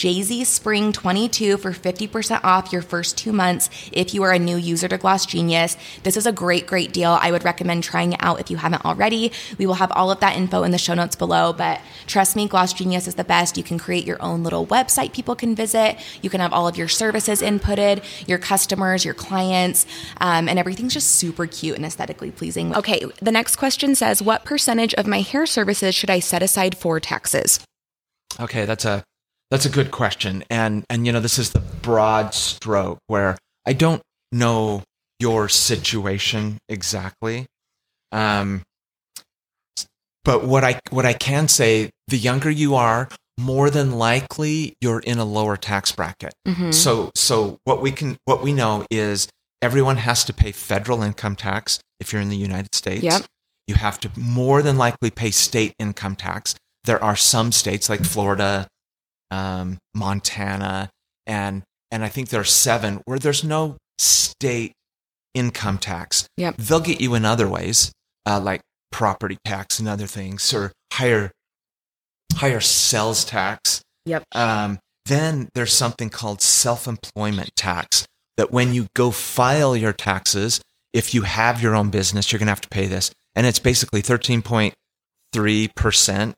[0.81, 4.97] JZSpring22 for 50% off your first two months if you are a new user to
[4.97, 5.77] Gloss Genius.
[6.03, 7.11] This is a great, great deal.
[7.21, 9.31] I would recommend trying it out if you haven't already.
[9.57, 12.47] We will have all of that info in the show notes below, but trust me,
[12.47, 13.57] Gloss Genius is the best.
[13.57, 15.97] You can create your own little website people can visit.
[16.21, 19.85] You can have all of your services inputted, your customers, your clients,
[20.19, 22.75] um, and everything's just super cute and aesthetically pleasing.
[22.75, 26.77] Okay, the next question says What percentage of my hair services should I set aside
[26.77, 27.59] for taxes?
[28.39, 29.03] Okay, that's a
[29.51, 33.37] that's a good question, and and you know this is the broad stroke where
[33.67, 34.83] I don't know
[35.19, 37.45] your situation exactly,
[38.11, 38.63] um,
[40.23, 43.09] but what I what I can say, the younger you are,
[43.39, 46.33] more than likely you're in a lower tax bracket.
[46.47, 46.73] Mhm.
[46.73, 49.27] So so what we can what we know is
[49.61, 53.03] everyone has to pay federal income tax if you're in the United States.
[53.03, 53.25] Yep.
[53.67, 56.55] You have to more than likely pay state income tax.
[56.85, 58.67] There are some states like Florida,
[59.31, 60.89] um, Montana,
[61.25, 64.73] and and I think there are seven where there's no state
[65.33, 66.27] income tax.
[66.37, 66.57] Yep.
[66.57, 67.91] They'll get you in other ways,
[68.25, 71.31] uh, like property tax and other things, or higher
[72.35, 73.81] higher sales tax.
[74.05, 74.23] Yep.
[74.33, 78.05] Um, then there's something called self-employment tax
[78.37, 80.61] that when you go file your taxes,
[80.93, 83.11] if you have your own business, you're going to have to pay this.
[83.35, 86.33] And it's basically 13.3%.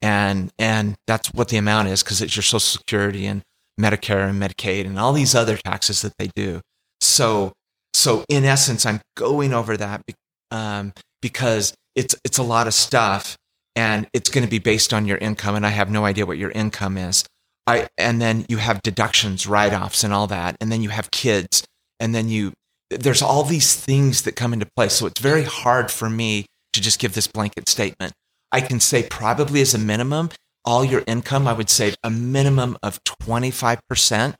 [0.00, 3.42] And, and that's what the amount is because it's your social security and
[3.80, 6.60] Medicare and Medicaid and all these other taxes that they do.
[7.00, 7.52] So,
[7.94, 10.02] so in essence, I'm going over that
[10.50, 13.36] um, because it's, it's a lot of stuff
[13.74, 15.54] and it's going to be based on your income.
[15.54, 17.24] And I have no idea what your income is.
[17.66, 20.56] I, and then you have deductions, write offs, and all that.
[20.60, 21.64] And then you have kids.
[22.00, 22.54] And then you,
[22.90, 24.88] there's all these things that come into play.
[24.88, 28.12] So it's very hard for me to just give this blanket statement.
[28.52, 30.30] I can say probably as a minimum,
[30.64, 34.34] all your income, I would say a minimum of 25%.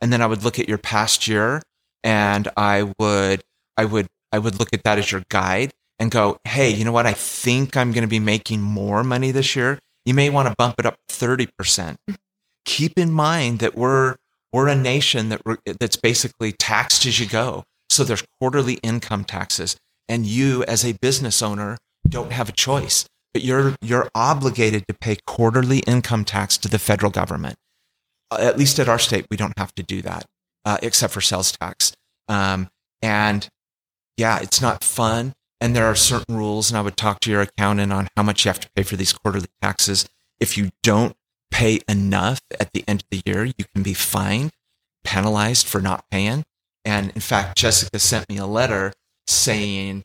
[0.00, 1.62] And then I would look at your past year
[2.02, 3.42] and I would,
[3.76, 6.92] I would, I would look at that as your guide and go, Hey, you know
[6.92, 7.06] what?
[7.06, 9.78] I think I'm going to be making more money this year.
[10.04, 11.96] You may want to bump it up 30%.
[12.64, 14.16] Keep in mind that we're,
[14.52, 15.42] we're a nation that
[15.80, 17.64] that's basically taxed as you go.
[17.88, 19.76] So there's quarterly income taxes
[20.08, 23.06] and you as a business owner don't have a choice,
[23.42, 27.56] you're, you're obligated to pay quarterly income tax to the federal government.
[28.30, 30.26] Uh, At least at our state, we don't have to do that,
[30.64, 31.92] uh, except for sales tax.
[32.28, 32.68] Um,
[33.02, 33.48] and
[34.16, 35.32] yeah, it's not fun.
[35.60, 38.44] And there are certain rules, and I would talk to your accountant on how much
[38.44, 40.06] you have to pay for these quarterly taxes.
[40.38, 41.16] If you don't
[41.50, 44.50] pay enough at the end of the year, you can be fined,
[45.04, 46.44] penalized for not paying.
[46.84, 48.92] And in fact, Jessica sent me a letter
[49.26, 50.04] saying,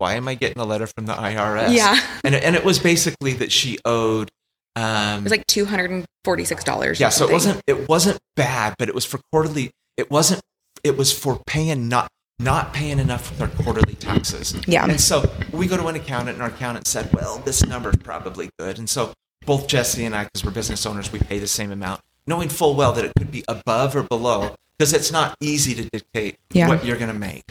[0.00, 1.74] Why am I getting a letter from the IRS?
[1.74, 2.00] Yeah.
[2.24, 4.30] And, and it was basically that she owed
[4.76, 6.98] Um, It was like two hundred and forty six dollars.
[6.98, 9.70] yeah, so it wasn't it wasn't bad, but it was for quarterly.
[9.98, 10.40] It wasn't.
[10.82, 12.08] It was for paying not
[12.38, 14.54] not paying enough with our quarterly taxes.
[14.66, 14.86] Yeah.
[14.86, 18.48] And so we go to an accountant, and our accountant said, "Well, this number's probably
[18.58, 19.12] good." And so
[19.44, 22.74] both Jesse and I, because we're business owners, we pay the same amount, knowing full
[22.74, 26.68] well that it could be above or below, because it's not easy to dictate Yeah.
[26.68, 27.44] what you're going to make.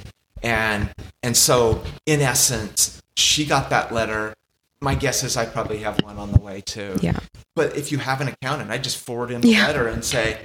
[0.43, 0.89] And
[1.23, 4.33] and so in essence, she got that letter.
[4.81, 6.97] My guess is I probably have one on the way too.
[7.01, 7.19] Yeah.
[7.55, 9.67] But if you have an accountant, I just forward him the Yeah.
[9.67, 10.37] letter and say,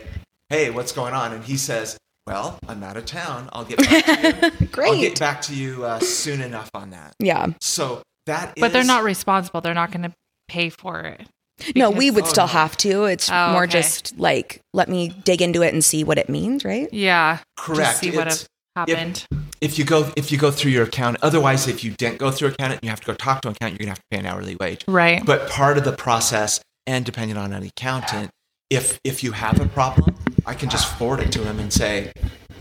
[0.49, 3.49] "Hey, what's going on?" And he says, "Well, I'm out of town.
[3.53, 4.69] I'll get back to you.
[4.85, 7.47] I'll get back to you uh, soon enough on that." Yeah.
[7.61, 9.61] So that But they're not responsible.
[9.61, 10.13] They're not going to
[10.49, 11.29] pay for it.
[11.77, 12.53] No, we would oh, still no.
[12.53, 13.05] have to.
[13.05, 13.73] It's Oh, more okay.
[13.81, 16.89] just like let me dig into it and see what it means, right?
[16.93, 17.39] Yeah.
[17.57, 17.81] correct.
[17.81, 19.25] Just see what It's- have happened.
[19.31, 19.39] if
[19.79, 22.83] you go if you go through your account, otherwise, if you didn't go through accountant,
[22.85, 23.81] you have to go talk to an accountant.
[23.81, 24.85] You're gonna have to pay an hourly wage.
[24.87, 25.25] right.
[25.25, 28.31] But part of the process, and depending on an accountant,
[28.71, 30.15] if if you have a problem,
[30.47, 32.13] I can just forward it to him and say,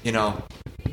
[0.04, 0.44] you know,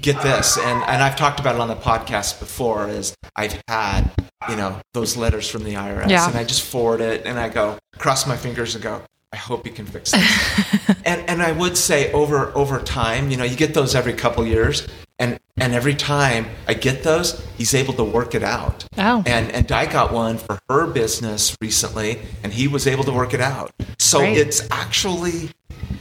[0.00, 0.56] get this.
[0.58, 2.88] And and I've talked about it on the podcast before.
[2.88, 4.10] Is I've had
[4.48, 6.26] you know those letters from the IRS, Yeah.
[6.28, 9.02] and I just forward it, and I go cross my fingers and go.
[9.32, 10.96] I hope you can fix this.
[11.04, 14.44] and and I would say over over time, you know, you get those every couple
[14.44, 14.88] years,
[15.20, 18.84] and and every time I get those, he's able to work it out.
[18.98, 19.22] Oh.
[19.26, 23.32] And and Di got one for her business recently, and he was able to work
[23.34, 23.70] it out.
[23.98, 24.38] So Great.
[24.38, 25.50] it's actually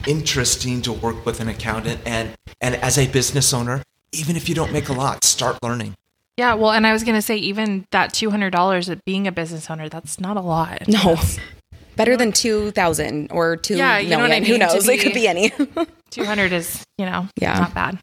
[0.06, 2.30] interesting to work with an accountant, and
[2.60, 5.94] and as a business owner, even if you don't make a lot, start learning.
[6.36, 6.54] Yeah.
[6.54, 9.90] Well, and I was going to say, even that $200 at being a business owner,
[9.90, 10.88] that's not a lot.
[10.88, 11.18] No.
[11.96, 14.44] Better than two thousand or two Yeah, you know what I million.
[14.44, 14.88] Who mean, to knows?
[14.88, 15.52] It could be- be any.
[16.10, 17.58] 200 is, you know, Yeah.
[17.58, 17.98] not bad.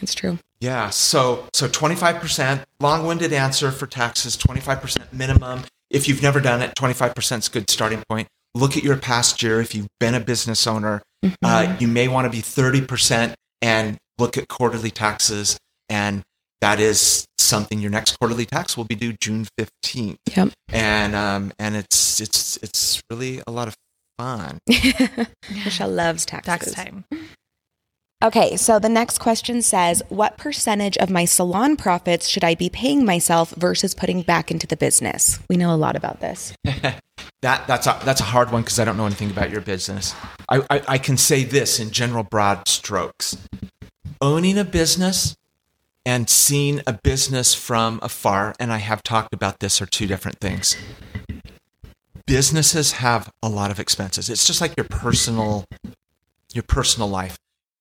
[0.00, 0.38] it's true.
[0.60, 5.62] Yeah, so so 25% long-winded answer for taxes, 25% minimum.
[5.88, 8.28] If you've never done it, 25% is a good starting point.
[8.54, 11.02] Look at your past year if you've been a business owner.
[11.42, 16.22] Uh, you may want to be 30% and look at quarterly taxes and
[16.60, 20.16] that is something your next quarterly tax will be due June 15th.
[20.36, 20.50] Yep.
[20.68, 23.74] And um and it's it's it's really a lot of
[24.18, 24.58] fun.
[25.64, 26.72] Michelle loves taxes.
[26.72, 27.04] Tax time.
[28.22, 32.68] Okay, so the next question says, "What percentage of my salon profits should I be
[32.68, 36.52] paying myself versus putting back into the business?" We know a lot about this.
[37.42, 40.14] That that's a, that's a hard one because I don't know anything about your business.
[40.48, 43.36] I, I I can say this in general broad strokes.
[44.20, 45.36] Owning a business
[46.04, 50.38] and seeing a business from afar, and I have talked about this, are two different
[50.38, 50.76] things.
[52.26, 54.28] Businesses have a lot of expenses.
[54.28, 55.64] It's just like your personal
[56.52, 57.38] your personal life.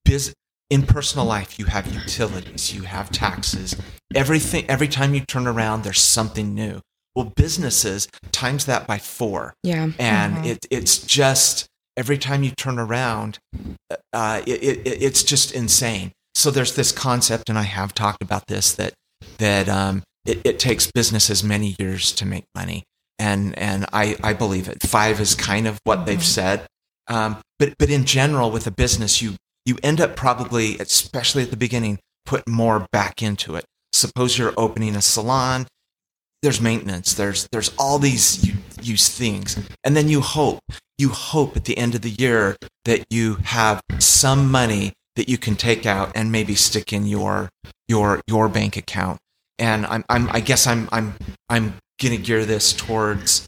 [0.09, 0.33] Biz,
[0.71, 3.75] in personal life, you have utilities, you have taxes.
[4.15, 6.81] Everything every time you turn around, there's something new.
[7.15, 9.89] Well, businesses times that by four Yeah.
[9.99, 11.67] and it, it's just
[11.97, 13.37] every time you turn around
[14.13, 18.45] uh, it, it, it's just insane so there's this concept and i have talked about
[18.47, 18.93] this that
[19.39, 22.83] that um, it, it takes businesses many years to make money
[23.17, 26.65] and and i, I believe it five is kind of what they've said
[27.07, 29.35] um, but but in general with a business you
[29.69, 33.65] you end up probably especially at the beginning put more back into it.
[33.93, 35.65] Suppose you're opening a salon
[36.41, 38.47] there's maintenance there's there's all these
[38.81, 40.61] you, things and then you hope
[40.97, 42.55] you hope at the end of the year
[42.85, 47.49] that you have some money that you can take out and maybe stick in your
[47.89, 49.19] your your bank account.
[49.57, 51.15] And i'm, I'm i guess i'm i'm
[51.49, 53.45] i'm going to gear this towards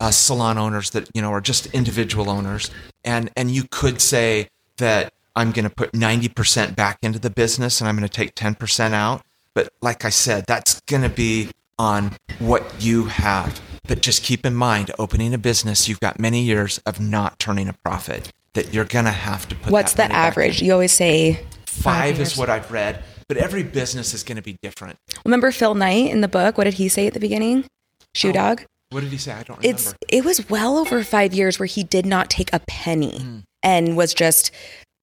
[0.00, 2.70] uh, salon owners that you know are just individual owners.
[3.04, 7.80] And and you could say that i'm going to put 90% back into the business
[7.80, 9.22] and i'm going to take 10% out
[9.54, 14.46] but like i said that's going to be on what you have but just keep
[14.46, 18.72] in mind opening a business you've got many years of not turning a profit that
[18.72, 20.62] you're going to have to put What's the average?
[20.62, 21.44] You always say.
[21.66, 22.32] five years.
[22.32, 26.10] is what i've read but every business is going to be different Remember Phil Knight
[26.10, 26.56] in the book?
[26.58, 27.64] What did he say at the beginning?
[28.14, 28.64] Shoe Oh, Dog.
[28.90, 31.66] what did he say i don't remember It's it was well over five years where
[31.66, 33.38] he did not take a penny Hmm.
[33.64, 34.52] and was just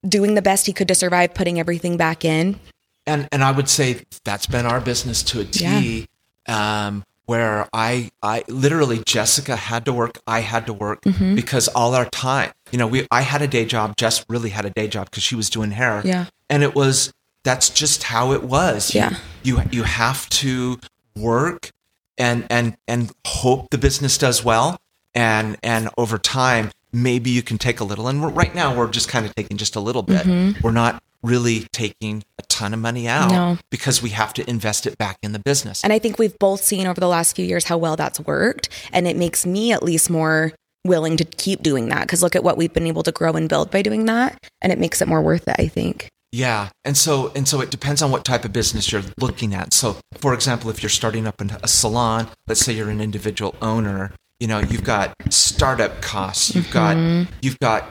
[0.07, 2.59] doing the best he could to survive, putting everything back in.
[3.07, 6.07] and and I would say that's been our business to a T.
[6.47, 11.35] Um, where I I literally Jessica had to work, I had to work Mm-hmm.
[11.35, 14.65] because all our time, you know, we I had a day job, Jess really had
[14.65, 16.01] a day job because she was doing hair.
[16.03, 16.25] Yeah.
[16.49, 18.93] and it was that's just how it was.
[18.93, 19.15] You- Yeah.
[19.43, 20.79] you you have to
[21.15, 21.71] work
[22.17, 24.79] and and and hope the business does well
[25.13, 28.89] and and over time maybe you can take a little and we're, right now we're
[28.89, 30.25] just kind of taking just a little bit
[30.63, 33.35] we're not really taking a ton of money out Mm-hmm.
[33.53, 33.57] No.
[33.69, 36.63] because we have to invest it back in the business And I think we've both
[36.63, 38.69] seen over the last few years how well that's worked.
[38.91, 40.51] And it makes me at least more
[40.83, 43.47] willing to keep doing that because look at what we've been able to grow and
[43.47, 46.97] build by doing that and it makes it more worth it i think Yeah, and
[46.97, 49.73] so and so it depends on what type of business you're looking at.
[49.73, 53.53] So, for example, if you're starting up in a salon, let's say you're an individual
[53.61, 56.97] owner, you know, you've got startup costs, you've got
[57.43, 57.87] you've got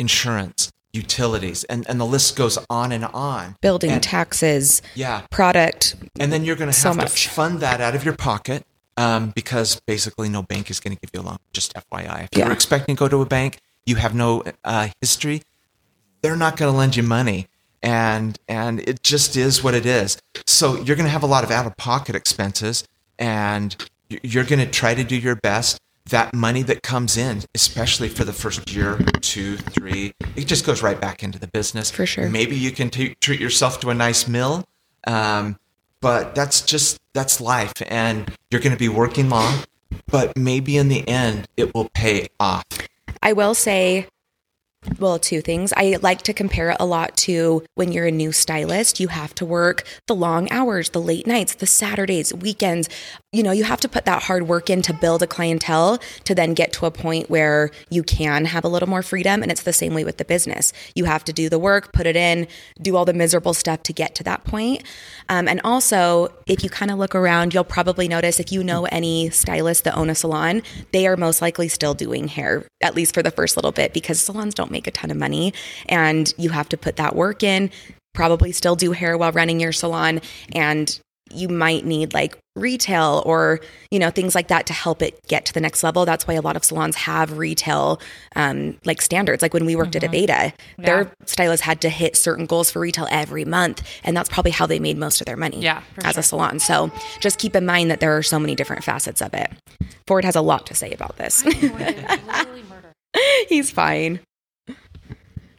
[0.00, 3.54] insurance, utilities, and and the list goes on and on.
[3.60, 7.22] building And- taxes Yeah, product and then you're going to So have much.
[7.24, 11.00] to fund that out of your pocket um, because basically no bank is going to
[11.00, 11.38] give you a loan.
[11.52, 12.46] Just FYI, if Yeah.
[12.46, 15.42] you're expecting to go to a bank, you have no uh, history,
[16.20, 17.46] they're not going to lend you money,
[17.80, 20.18] and and it just is what it is.
[20.48, 22.82] So you're going to have a lot of out of pocket expenses,
[23.20, 23.76] and
[24.08, 25.78] you're going to try to do your best.
[26.10, 30.82] That money that comes in, especially for the first year, two, three, it just goes
[30.82, 31.90] right back into the business.
[31.90, 32.28] For sure.
[32.28, 34.66] Maybe you can t- treat yourself to a nice meal,
[35.06, 35.58] um,
[36.00, 39.64] but that's just that's life, and you're going to be working long.
[40.06, 42.64] But maybe in the end, it will pay off.
[43.22, 44.08] I will say,
[44.98, 45.72] well, two things.
[45.76, 49.32] I like to compare it a lot to when you're a new stylist, you have
[49.36, 52.88] to work the long hours, the late nights, the Saturdays, weekends.
[53.30, 56.34] You know, you have to put that hard work in to build a clientele to
[56.34, 59.42] then get to a point where you can have a little more freedom.
[59.42, 60.72] And it's the same way with the business.
[60.96, 62.48] You have to do the work, put it in,
[62.80, 64.82] do all the miserable stuff to get to that point.
[65.32, 68.84] Um, and also, if you kind of look around, you'll probably notice if you know
[68.84, 73.14] any stylists that own a salon, they are most likely still doing hair, at least
[73.14, 75.54] for the first little bit, because salons don't make a ton of money.
[75.88, 77.70] And you have to put that work in,
[78.12, 80.20] probably still do hair while running your salon.
[80.54, 81.00] And
[81.32, 85.44] you might need like retail or you know things like that to help it get
[85.46, 86.04] to the next level.
[86.04, 88.00] That's why a lot of salons have retail
[88.36, 89.42] um, like standards.
[89.42, 93.06] Like when we worked at aveda their stylists had to hit certain goals for retail
[93.10, 96.22] every month and that's probably how they made most of their money Yeah, as a
[96.22, 96.58] salon.
[96.58, 96.90] So
[97.20, 99.50] just keep in mind that there are so many different facets of it.
[100.06, 101.42] Ford has a lot to say about this.
[103.48, 104.20] He's fine.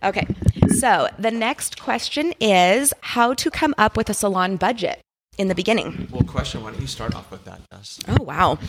[0.03, 0.27] Okay
[0.73, 4.99] so the next question is how to come up with a salon budget
[5.37, 7.99] in the beginning Well, question: Why don't you start off with that, Jess?
[8.07, 8.59] Oh, wow.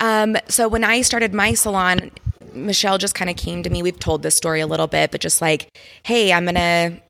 [0.00, 2.10] Um, so when I started my salon,
[2.52, 3.82] Mitchell just kind of came to me.
[3.82, 5.68] We've told this story a little bit, but just like,
[6.02, 7.00] hey, I'm going to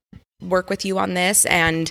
[0.42, 1.44] work with you on this.
[1.46, 1.90] And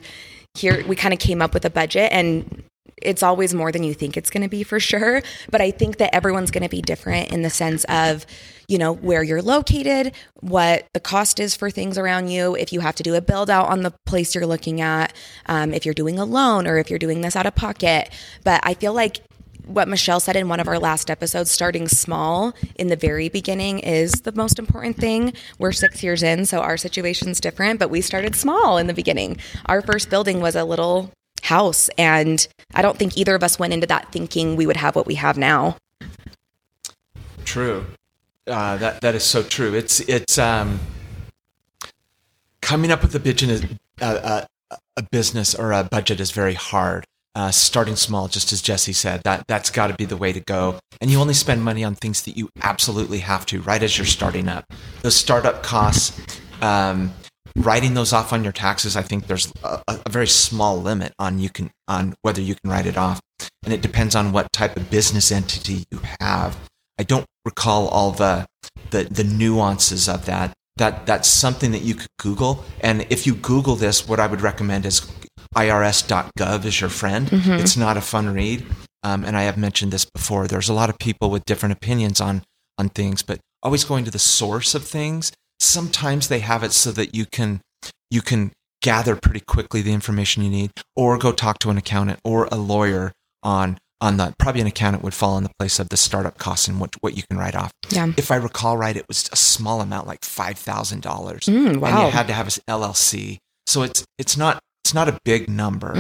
[0.56, 2.64] here we kind of came up with a budget and
[3.02, 5.22] it's always more than you think it's going to be for sure.
[5.50, 8.26] But I think that everyone's going to be different in the sense of,
[8.68, 12.82] you know, where you're located, what the cost is for things around you, if you
[12.82, 15.14] have to do a build out on the place you're looking at,
[15.48, 18.10] um, if you're doing a loan or if you're doing this out of pocket.
[18.44, 19.22] But I feel like
[19.66, 23.80] what Mitchell said in one of our last episodes, starting small in the very beginning
[23.80, 25.34] is the most important thing.
[25.60, 29.38] We're six years in, so our situation's different, but we started small in the beginning.
[29.68, 31.12] Our first building was a little
[31.44, 34.96] house, and I don't think either of us went into that thinking we would have
[34.96, 35.78] what we have now.
[37.46, 37.86] True.
[38.48, 39.74] Uh, that that is so true.
[39.74, 40.80] It's it's um,
[42.62, 43.64] coming up with a business
[44.02, 47.06] uh, uh, a business or a budget is very hard.
[47.36, 50.40] Uh, starting small, just as Jesse said, that that's got to be the way to
[50.42, 50.80] go.
[51.00, 54.06] And you only spend money on things that you absolutely have to, right as you're
[54.06, 54.66] starting up.
[55.04, 56.20] Those startup costs,
[56.62, 57.14] um,
[57.60, 61.40] writing those off on your taxes, I think there's a, a very small limit on
[61.40, 63.20] you can on whether you can write it off,
[63.64, 66.58] and it depends on what type of business entity you have.
[66.98, 68.46] I don't recall all the
[68.92, 70.54] the, the nuances of that.
[70.78, 72.64] That that's something that you could Google.
[72.82, 75.02] And if you Google this, what I would recommend is
[75.56, 77.30] irs.gov is your friend.
[77.60, 78.66] It's not a fun read.
[79.04, 80.48] Um, and I have mentioned this before.
[80.48, 82.44] There's a lot of people with different opinions on
[82.78, 85.32] on things, but always going to the source of things.
[85.60, 87.62] Sometimes they have it so that you can
[88.12, 92.20] you can gather pretty quickly the information you need, or go talk to an accountant
[92.24, 93.12] or a lawyer
[93.44, 96.68] on on the probably an accountant would fall in the place of the startup costs
[96.70, 97.72] and what what you can write off.
[97.90, 98.12] Yeah.
[98.18, 102.06] If I recall right, it was a small amount, like five thousand dollars, Mm, and
[102.06, 103.38] you had to have an LLC.
[103.68, 105.92] So it's it's not it's not a big number,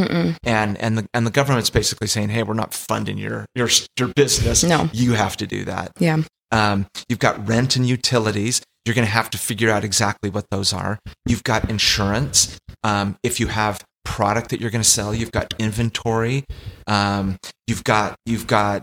[0.43, 3.69] and and the and the government's basically saying, hey, we're not funding your your
[3.99, 4.63] your business.
[4.63, 4.89] No.
[4.93, 5.91] you have to do that.
[5.99, 6.23] Yeah.
[6.51, 8.61] Um, you've got rent and utilities.
[8.85, 10.99] You're going to have to figure out exactly what those are.
[11.27, 12.57] You've got insurance.
[12.83, 16.45] Um, if you have product that you're going to sell, you've got inventory.
[16.87, 17.37] Um,
[17.67, 18.81] you've got you've got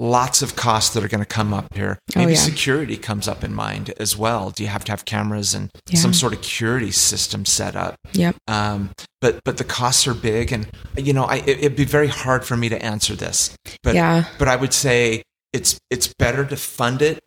[0.00, 1.98] lots of costs that are going to come up here.
[2.14, 2.38] Oh, Maybe yeah.
[2.38, 4.50] security comes up in mind as well.
[4.50, 5.98] Do you have to have cameras and Yeah.
[5.98, 7.96] some sort of security system set up?
[8.12, 8.36] Yep.
[8.46, 12.08] Um, but but the costs are big, and you know, I, it, it'd be very
[12.08, 13.56] hard for me to answer this.
[13.82, 14.24] But Yeah.
[14.38, 17.22] but I would say it's it's better to fund it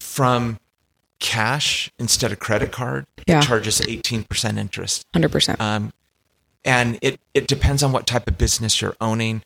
[0.00, 0.58] from
[1.22, 3.06] cash instead of credit card.
[3.26, 3.38] Yeah.
[3.38, 5.06] It charges eighteen percent interest.
[5.14, 5.58] 100%.
[5.58, 5.92] Um,
[6.64, 9.42] and it, it depends on what type of business you're owning.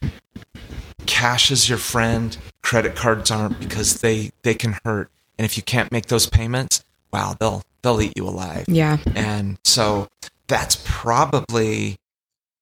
[1.07, 2.37] Cash is your friend.
[2.63, 5.11] Credit cards aren't because they, they can hurt.
[5.39, 8.65] and if you can't make those payments, wow, they'll they'll eat you alive.
[8.69, 8.99] Yeah.
[9.15, 10.09] And so
[10.49, 11.97] that's probably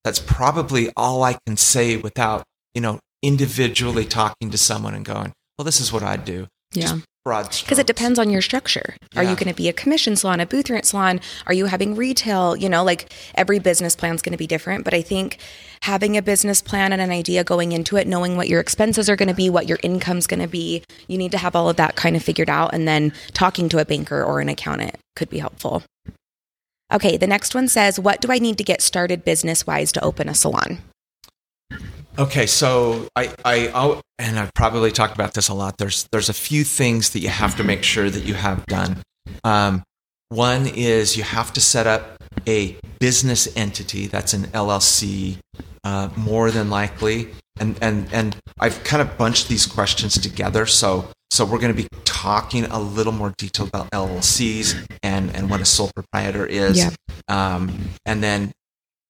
[0.05, 2.45] that's probably all I can say without,
[2.75, 6.99] you know, individually talking to someone and going, "Well, this is what I'd do." Yeah.
[7.25, 8.97] Broad Because it depends on your structure.
[9.17, 11.21] Are you going to be a commission salon, a booth rent salon?
[11.47, 12.55] Are you having retail?
[12.55, 14.85] You know, like every business plan is going to be different.
[14.85, 15.39] But I think
[15.81, 19.17] having a business plan and an idea going into it, knowing what your expenses are
[19.17, 21.77] going to be, what your income's going to be, you need to have all of
[21.77, 22.75] that kind of figured out.
[22.75, 25.83] And then talking to a banker or an accountant could be helpful.
[26.93, 30.05] Okay, the next one says, What do I need to get started business wise to
[30.05, 30.79] open a salon?
[32.17, 35.79] Okay, so I, I, oh, and I've probably talked about this a lot.
[35.79, 39.03] There's, there's a few things that you have to make sure that you have done.
[39.43, 39.83] Um,
[40.29, 44.07] one is you have to set up a business entity.
[44.07, 45.39] That's an LLC,
[45.83, 47.31] uh, more than likely.
[47.59, 50.67] And, and, and I've kind of bunched these questions together.
[50.67, 55.51] So, so we're going to be talking a little more detail about LLCs and, and
[55.51, 56.79] what a sole proprietor is.
[56.79, 56.91] Yeah.
[57.27, 58.53] Um, and then,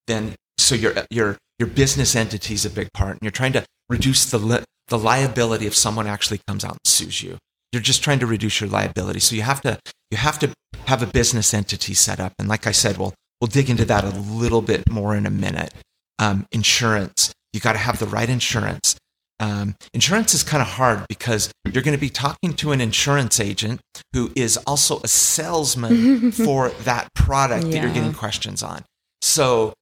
[0.07, 3.65] then, so your, your, your business entity is a big part and you're trying to
[3.89, 7.39] reduce the, li- the liability if someone actually comes out and sues you.
[7.73, 9.21] You're just trying to reduce your liability.
[9.21, 9.79] So you have to,
[10.11, 10.51] you have to
[10.87, 12.33] have a business entity set up.
[12.39, 15.31] And like I said, we'll, we'll dig into that a little bit more in a
[15.31, 15.73] minute.
[16.19, 18.97] Um, insurance, you got to have the right insurance.
[19.41, 23.41] Um, insurance is kind of hard because you're going to be talking to an insurance
[23.41, 23.81] agent
[24.13, 28.85] who is also a salesman for that product that you're getting questions on.
[29.23, 29.75] So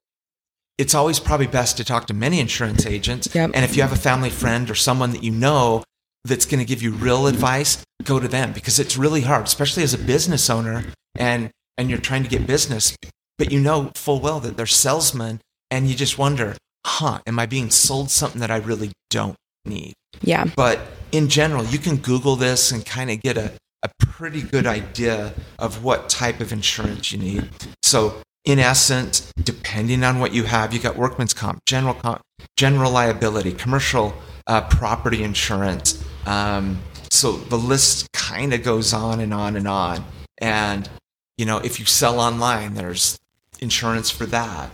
[0.79, 3.33] it's always probably best to talk to many insurance agents.
[3.35, 3.51] Yep.
[3.55, 5.85] And if you have a family friend or someone that you know
[6.25, 9.83] that's going to give you real advice, go to them because it's really hard, especially
[9.83, 12.97] as a business owner and and you're trying to get business,
[13.39, 16.55] but you know full well that they're salesmen and you just wonder,
[16.87, 19.95] huh, am I being sold something that I really don't need?
[20.21, 20.45] Yeah.
[20.57, 20.81] But
[21.13, 23.53] in general, you can Google this and kind of get a,
[23.83, 27.49] a pretty good idea of what type of insurance you need.
[27.83, 32.23] So, in essence, depending on what you have, you got workman's comp, general comp,
[32.57, 34.15] general liability, commercial
[34.47, 36.03] uh, property insurance.
[36.27, 36.81] Um,
[37.11, 40.05] so the list kind of goes on and on and on.
[40.39, 40.89] And
[41.37, 43.19] you know, if you sell online, there's
[43.61, 44.71] insurance for that.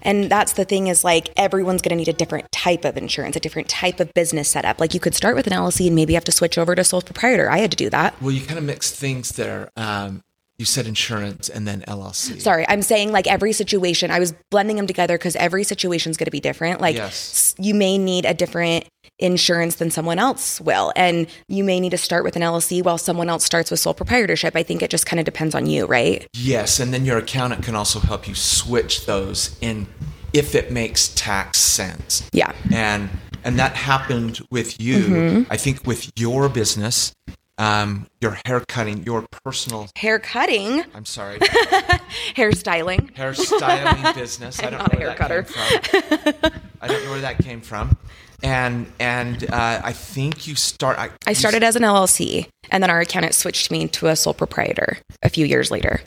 [0.00, 3.36] And that's the thing is like everyone's going to need a different type of insurance,
[3.36, 4.80] a different type of business setup.
[4.80, 7.02] Like you could start with an LLC and maybe have to switch over to sole
[7.02, 7.50] proprietor.
[7.50, 8.20] I had to do that.
[8.22, 9.68] Well, you kind of mix things there.
[9.76, 10.22] Um,
[10.62, 12.40] you said insurance and then LLC.
[12.40, 16.16] Sorry, I'm saying like every situation, I was blending them together because every situation is
[16.16, 16.80] going to be different.
[16.80, 17.52] Like Yes.
[17.58, 18.84] you may need a different
[19.18, 20.92] insurance than someone else will.
[20.94, 23.92] And you may need to start with an LLC while someone else starts with sole
[23.92, 24.54] proprietorship.
[24.54, 26.28] I think it just kind of depends on you, right?
[26.32, 29.88] Yes, and then your accountant can also help you switch those in
[30.32, 32.22] if it makes tax sense.
[32.32, 32.52] Yeah.
[32.72, 33.10] And
[33.42, 34.98] and that happened with you.
[34.98, 35.52] Mm-hmm.
[35.52, 37.12] I think with your business,
[37.58, 41.38] um, your hair cutting, your personal Hair cutting, I'm sorry,
[42.34, 43.12] hairstyling.
[43.14, 44.60] hairstyling business.
[44.62, 46.52] I I'm don't not a know where hair that came from.
[46.80, 47.96] I don't know where that came from.
[48.42, 50.98] And and uh, I think you start.
[50.98, 54.34] I, I started as an LLC and then our accountant switched me to a sole
[54.34, 56.00] proprietor a few years later.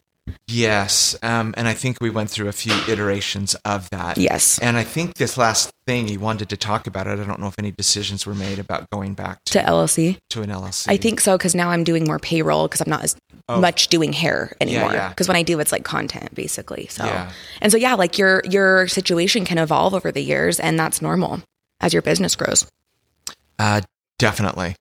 [0.47, 4.17] Yes, um, and I think we went through a few iterations of that.
[4.17, 4.57] Yes.
[4.59, 7.19] and I think this last thing you wanted to talk about it.
[7.19, 10.17] I don't know if any decisions were made about going back To to, LLC.
[10.31, 10.85] to an LLC.
[10.89, 13.15] I think so because now I'm doing more payroll because I'm not as
[13.49, 14.89] much doing hair anymore.
[14.91, 14.93] Oh.
[14.93, 15.09] yeah.
[15.09, 16.87] Because when I do, it's like content basically.
[16.87, 17.31] So Yeah.
[17.61, 21.41] and so yeah, like your your situation can evolve over the years, and that's normal
[21.81, 22.65] as your business grows.
[23.59, 23.81] Uh,
[24.19, 24.75] definitely.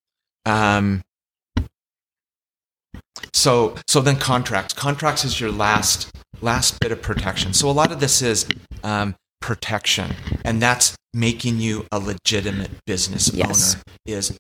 [0.47, 1.03] Um,
[3.33, 4.75] so so then contracts.
[4.75, 6.11] Contracts is your last
[6.41, 7.53] last bit of protection.
[7.53, 8.47] So a lot of this is
[8.83, 13.75] um, protection, and that's making you a legitimate business Yes.
[13.75, 13.83] owner.
[14.07, 14.37] Is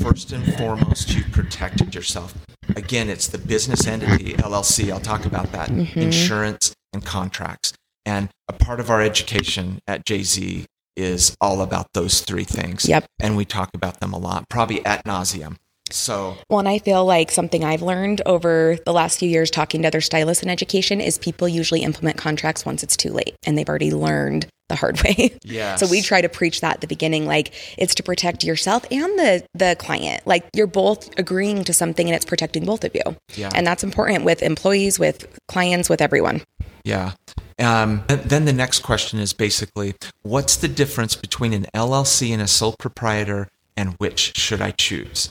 [0.00, 2.34] first and foremost you protected yourself.
[2.76, 4.92] Again, it's the business entity LLC.
[4.92, 5.70] I'll talk about that.
[5.70, 5.98] Mm-hmm.
[5.98, 7.72] Insurance and contracts.
[8.06, 10.64] And a part of our education at JZ
[10.96, 13.06] is all about those three things Yep.
[13.20, 15.56] and we talk about them a lot, probably at nauseum.
[15.90, 19.82] So Well, and I feel like something I've learned over the last few years talking
[19.82, 23.56] to other stylists in education is people usually implement contracts once it's too late and
[23.56, 25.36] they've already learned the hard way.
[25.42, 25.80] Yes.
[25.80, 29.18] So we try to preach that at the beginning, like it's to protect yourself and
[29.18, 30.26] the the client.
[30.26, 33.16] Like you're both agreeing to something and it's protecting both of you.
[33.34, 33.50] Yeah.
[33.54, 36.42] And that's important with employees, with clients, with everyone.
[36.84, 37.12] yeah.
[37.58, 42.46] Um, then the next question is basically, what's the difference between an LLC and a
[42.46, 45.28] sole proprietor, and which should I choose?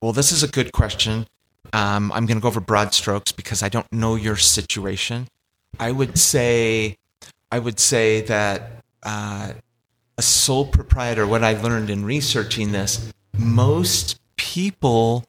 [0.00, 1.26] Well, this is a good question.
[1.72, 5.28] Um, I'm going to go over broad strokes because I don't know your situation.
[5.78, 6.96] I would say,
[7.52, 9.52] I would say that uh,
[10.16, 11.26] a sole proprietor.
[11.26, 15.24] What I learned in researching this, most people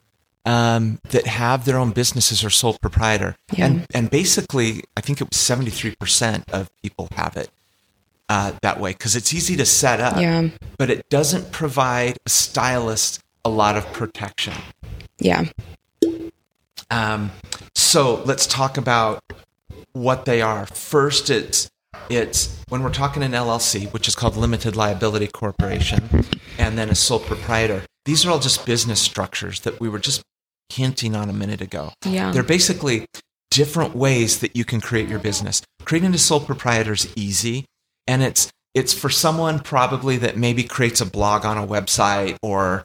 [0.45, 3.35] um, that have their own businesses or sole proprietor.
[3.51, 3.65] Yeah.
[3.65, 7.49] And, and basically, I think it was 73% of people have it
[8.29, 10.49] uh, that way because it's easy to set up, Yeah.
[10.77, 14.53] but it doesn't provide a stylist a lot of protection.
[15.19, 15.45] Yeah.
[16.91, 17.31] Um,
[17.75, 19.23] so let's talk about
[19.93, 20.65] what they are.
[20.65, 21.69] First, it's
[22.09, 26.25] it's when we're talking an LLC, which is called Limited Liability Corporation,
[26.57, 27.83] and then a sole proprietor.
[28.05, 30.23] These are all just business structures that we were just
[30.69, 31.93] hinting on a minute ago.
[32.05, 32.31] Yeah.
[32.31, 33.05] They're basically
[33.51, 35.61] different ways that you can create your business.
[35.83, 37.65] Creating a sole proprietor is easy,
[38.07, 42.83] and it's it's for someone probably that maybe creates a blog on a website or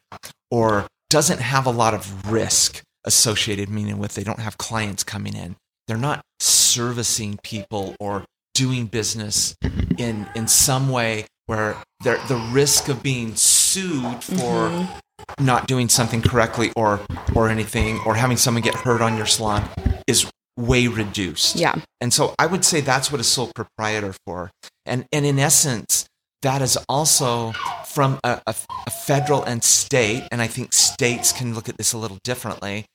[0.55, 5.35] or doesn't have a lot of risk associated, meaning with they don't have clients coming
[5.35, 5.57] in.
[5.89, 8.25] They're not servicing people or
[8.55, 9.57] doing business
[9.99, 15.45] in in some way where they're, the risk of being sued for mm-hmm.
[15.45, 17.01] not doing something correctly or
[17.35, 19.69] or anything or having someone get hurt on your salon
[20.07, 21.57] is way reduced.
[21.57, 21.75] Yeah.
[22.01, 24.53] And so I would say that's what a sole proprietor for.
[24.87, 26.07] And and in essence,
[26.45, 27.53] that is also
[27.87, 28.55] from a, a,
[28.87, 32.87] a federal and state, and I think states can look at this a little differently.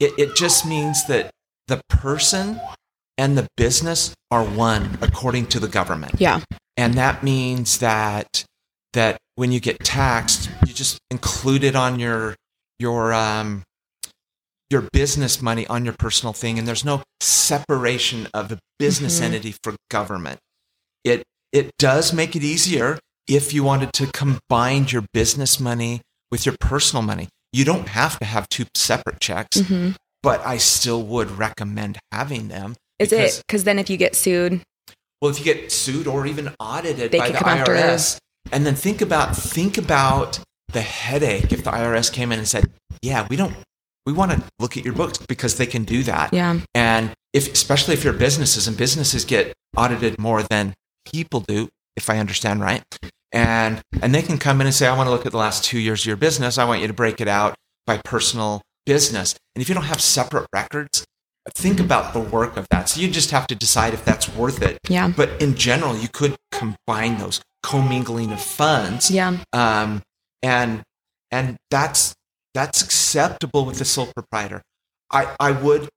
[0.00, 1.30] It, it just means that
[1.68, 2.60] the person
[3.18, 6.40] and the business are one according to the government Yeah.
[6.76, 8.44] and that means that
[8.94, 12.34] that when you get taxed you just include it on your
[12.78, 13.62] your um
[14.70, 19.24] your business money on your personal thing and there's no separation of the business Mhm.
[19.24, 20.38] entity for government
[21.04, 21.22] it
[21.52, 22.98] it does make it easier
[23.28, 26.00] if you wanted to combine your business money
[26.30, 27.28] with your personal money.
[27.52, 29.90] You don't have to have two separate checks hmm
[30.22, 34.14] but i still would recommend having them Is because- it because then if you get
[34.14, 34.62] sued,
[35.20, 38.18] well, if you get sued or even audited by the IRS,
[38.52, 40.38] and then think about think about
[40.72, 42.66] the headache if the IRS came in and said,
[43.02, 43.54] "Yeah, we don't,
[44.06, 47.52] we want to look at your books because they can do that." yeah, And if,
[47.52, 50.74] especially if you're businesses and businesses get audited more than
[51.04, 52.82] people do, if I understand right,
[53.32, 55.64] and and they can come in and say, "I want to look at the last
[55.64, 56.58] two years of your business.
[56.58, 57.54] I want you to break it out
[57.86, 61.04] by personal business." And if you don't have separate records,
[61.50, 62.88] think about the work of that.
[62.88, 64.78] So you just have to decide if that's worth it.
[64.88, 70.02] yeah, But in general, you could combine those commingling of funds, yeah, um,
[70.42, 70.82] and
[71.30, 72.14] and that's
[72.54, 74.62] that's acceptable with the sole proprietor.
[75.10, 75.88] I, I would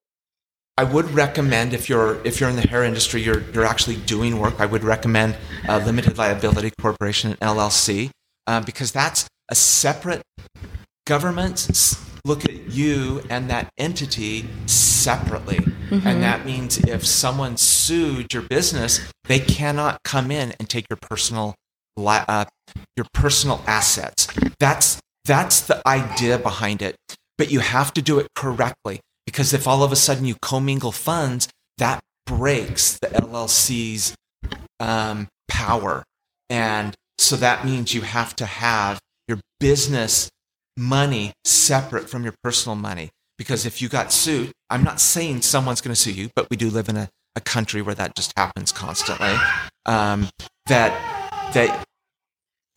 [0.77, 4.39] I would recommend if you're if you're in the hair industry, you're you're actually doing
[4.39, 4.55] work.
[4.59, 5.37] I would recommend
[5.69, 8.09] a limited liability corporation, an LLC,
[8.47, 10.21] uh, because that's a separate
[11.07, 15.59] governments s- look at you and that entity separately.
[15.91, 20.97] And that means if someone sued your business, they cannot come in and take your
[21.01, 21.55] personal
[21.95, 22.45] li- uh,
[22.97, 24.27] your personal assets.
[24.59, 26.95] That's that's the idea behind it.
[27.37, 30.91] But you have to do it correctly because if all of a sudden you commingle
[30.91, 31.47] funds,
[31.77, 34.15] that breaks the LLC's
[34.79, 36.03] um, power,
[36.49, 40.29] and so that means you have to have your business
[40.77, 43.09] money separate from your personal money.
[43.37, 46.57] Because if you got sued, I'm not saying someone's going to sue you, but we
[46.57, 49.35] do live in a, a country where that just happens constantly.
[49.85, 50.29] Um,
[50.67, 50.93] that
[51.53, 51.85] that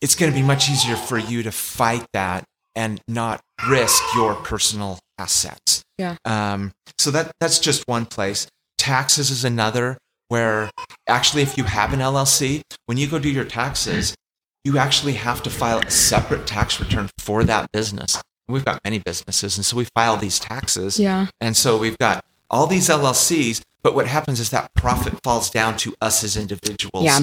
[0.01, 2.43] it's going to be much easier for you to fight that
[2.75, 5.83] and not risk your personal assets.
[5.97, 6.15] Yeah.
[6.25, 8.47] Um, so that that's just one place.
[8.77, 9.97] Taxes is another
[10.29, 10.69] where
[11.07, 14.15] actually, if you have an LLC, when you go do your taxes,
[14.63, 18.21] you actually have to file a separate tax return for that business.
[18.47, 20.99] We've got many businesses, and so we file these taxes.
[20.99, 25.49] yeah, And so we've got all these LLCs, but what happens is that profit falls
[25.51, 27.05] down to us as individuals.
[27.05, 27.19] Yeah.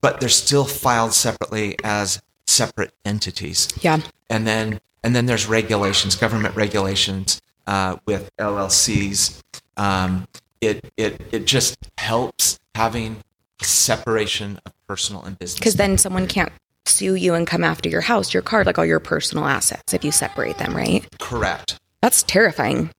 [0.00, 3.68] But they're still filed separately as separate entities.
[3.82, 9.40] yeah, And then and then there's regulations, government regulations uh, with LLCs.
[9.76, 10.26] Um,
[10.60, 13.22] it it it just helps having
[13.60, 15.58] separation of personal and business.
[15.58, 16.52] because then someone can't
[16.84, 20.04] sue you and come after your house, your car, like all your personal assets if
[20.04, 21.06] you separate them, right?
[21.18, 21.78] correct.
[22.00, 22.90] That's terrifying.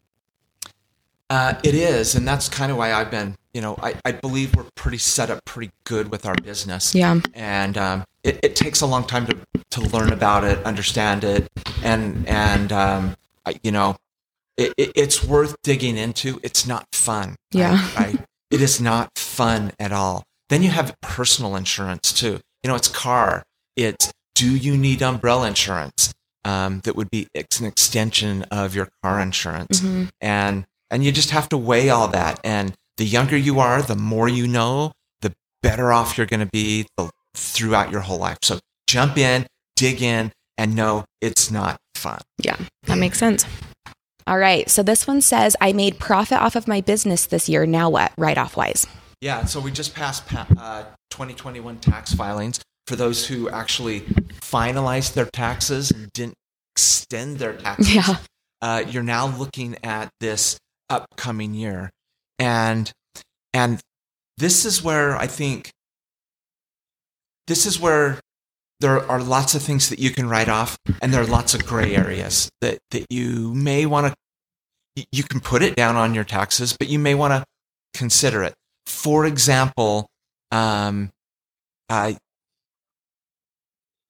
[1.30, 4.56] Uh, it is, and that's kind of why I've been, you know, I, I believe
[4.56, 6.94] we're pretty set up pretty good with our business.
[6.94, 7.20] Yeah.
[7.34, 9.38] And um, it, it takes a long time to,
[9.74, 11.48] to learn about it, understand it,
[11.84, 13.16] and and um,
[13.46, 13.96] I, you know,
[14.58, 16.40] it, it, it's worth digging into.
[16.44, 17.36] It's not fun.
[17.52, 17.78] Yeah.
[17.98, 18.16] I, I,
[18.52, 20.24] it is not fun at all.
[20.50, 22.40] Then you have personal insurance too.
[22.64, 23.44] You know, it's car.
[23.76, 26.14] It's do you need umbrella insurance?
[26.46, 30.10] Um, that would be it's an extension of your car insurance, Mhm.
[30.22, 32.40] and and you just have to weigh all that.
[32.44, 36.50] And the younger you are, the more you know, the better off you're going to
[36.52, 38.38] be the, throughout your whole life.
[38.44, 42.20] So jump in, dig in, and know it's not fun.
[42.38, 43.46] Yeah, that makes sense.
[44.26, 44.70] All right.
[44.70, 47.66] So this one says, I made profit off of my business this year.
[47.66, 48.14] Now what?
[48.18, 48.88] Write off wise.
[49.20, 54.02] Yeah, so we just passed uh, 2021 tax filings for those who actually
[54.42, 56.36] finalized their taxes and didn't
[56.76, 57.96] extend their taxes.
[57.96, 58.18] Yeah.
[58.62, 60.58] Uh, you're now looking at this
[60.90, 61.90] upcoming year,
[62.40, 62.90] and
[63.54, 63.82] and
[64.38, 65.70] this is where I think
[67.48, 68.22] this is where
[68.80, 71.66] there are lots of things that you can write off, and there are lots of
[71.66, 74.14] gray areas that that you may want
[74.96, 75.06] to.
[75.12, 77.44] You can put it down on your taxes, but you may want to
[77.98, 78.54] consider it.
[78.86, 80.08] For example,
[80.52, 81.10] um,
[81.90, 82.18] I,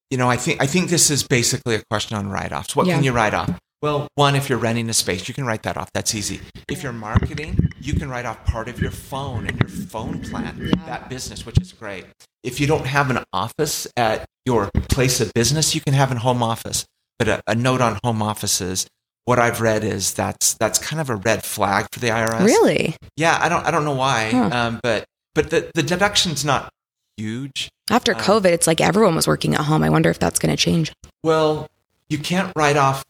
[0.09, 2.75] you know, I think I think this is basically a question on write-offs.
[2.75, 2.95] What Yeah.
[2.95, 3.57] can you write off?
[3.83, 5.91] Well, one, if you're renting a space, you can write that off.
[5.93, 6.39] That's easy.
[6.69, 10.71] If you're marketing, you can write off part of your phone and your phone plan,
[10.85, 12.05] that business, which is great.
[12.43, 16.19] If you don't have an office at your place of business, you can have a
[16.19, 16.85] home office.
[17.19, 18.87] But a, a note on home offices,
[19.25, 22.45] what I've read is that's that's kind of a red flag for the IRS.
[22.45, 22.95] Really?
[23.17, 24.49] Yeah, I don't I don't know why, Huh.
[24.53, 25.03] um, but
[25.35, 26.69] but the the deduction's not
[27.17, 27.67] huge.
[27.91, 29.83] After Um, COVID, it's like everyone was working at home.
[29.83, 30.93] I wonder if that's going to change.
[31.21, 31.67] Well,
[32.07, 33.03] you can't write off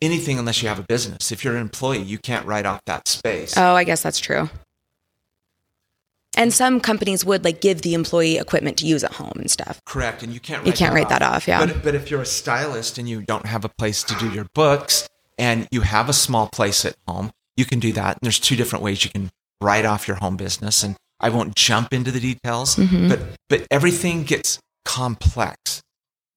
[0.00, 1.32] anything unless you have a business.
[1.32, 3.56] If you're an employee, you can't write off that space.
[3.56, 4.48] Oh, I guess that's true.
[6.36, 9.80] And some companies would like give the employee equipment to use at home and stuff.
[9.86, 10.64] Correct, and you can't.
[10.64, 11.64] You Write can't write that off, yeah.
[11.66, 14.46] But, but if you're a stylist and you don't have a place to do your
[14.54, 18.16] books, and you have a small place at home, you can do that.
[18.18, 19.30] And there's two different ways you can
[19.60, 23.08] write off your home business, and I won't jump into the details, Mm-hmm.
[23.08, 25.82] but but everything gets complex,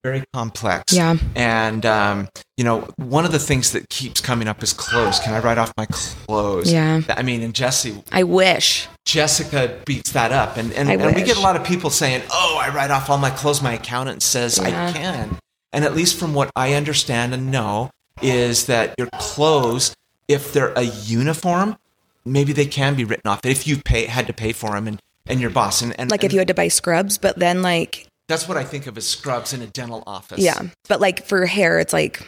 [0.03, 0.93] very complex.
[0.93, 1.17] Yeah.
[1.35, 5.19] And um, you know, one of the things that keeps coming up is clothes.
[5.19, 6.71] Can I write off my clothes?
[6.71, 7.01] Yeah.
[7.09, 8.87] I mean, and Jesse, I wish.
[9.05, 12.59] Jessica beats that up, and and, and we get a lot of people saying, "Oh,
[12.61, 14.87] I write off all my clothes." My accountant says Yeah.
[14.87, 15.37] I can,
[15.73, 17.89] and at least from what I understand and know,
[18.21, 19.95] is that your clothes,
[20.27, 21.77] if they're a uniform,
[22.25, 24.99] maybe they can be written off if you pay had to pay for them, and
[25.25, 28.07] and your boss, and, and Like if you had to buy scrubs, but then like,
[28.31, 30.39] that's what I think of as scrubs in a dental office.
[30.39, 30.61] yeah.
[30.87, 32.25] But like for hair, it's like,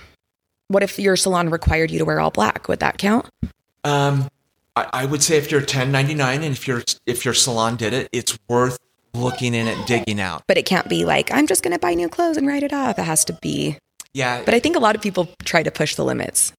[0.68, 2.68] what if your salon required you to wear all black?
[2.68, 3.28] Would that count?
[3.84, 4.28] Um,
[4.76, 8.10] I, I would say if you're 1099 and if your if your salon did it,
[8.12, 8.78] it's worth
[9.14, 10.44] looking in and digging out.
[10.48, 12.74] But it can't be like, I'm just going to buy new clothes and write it
[12.74, 12.98] off.
[12.98, 13.78] It has to be.
[14.16, 16.54] Yeah, But I think a lot of people try to push the limits.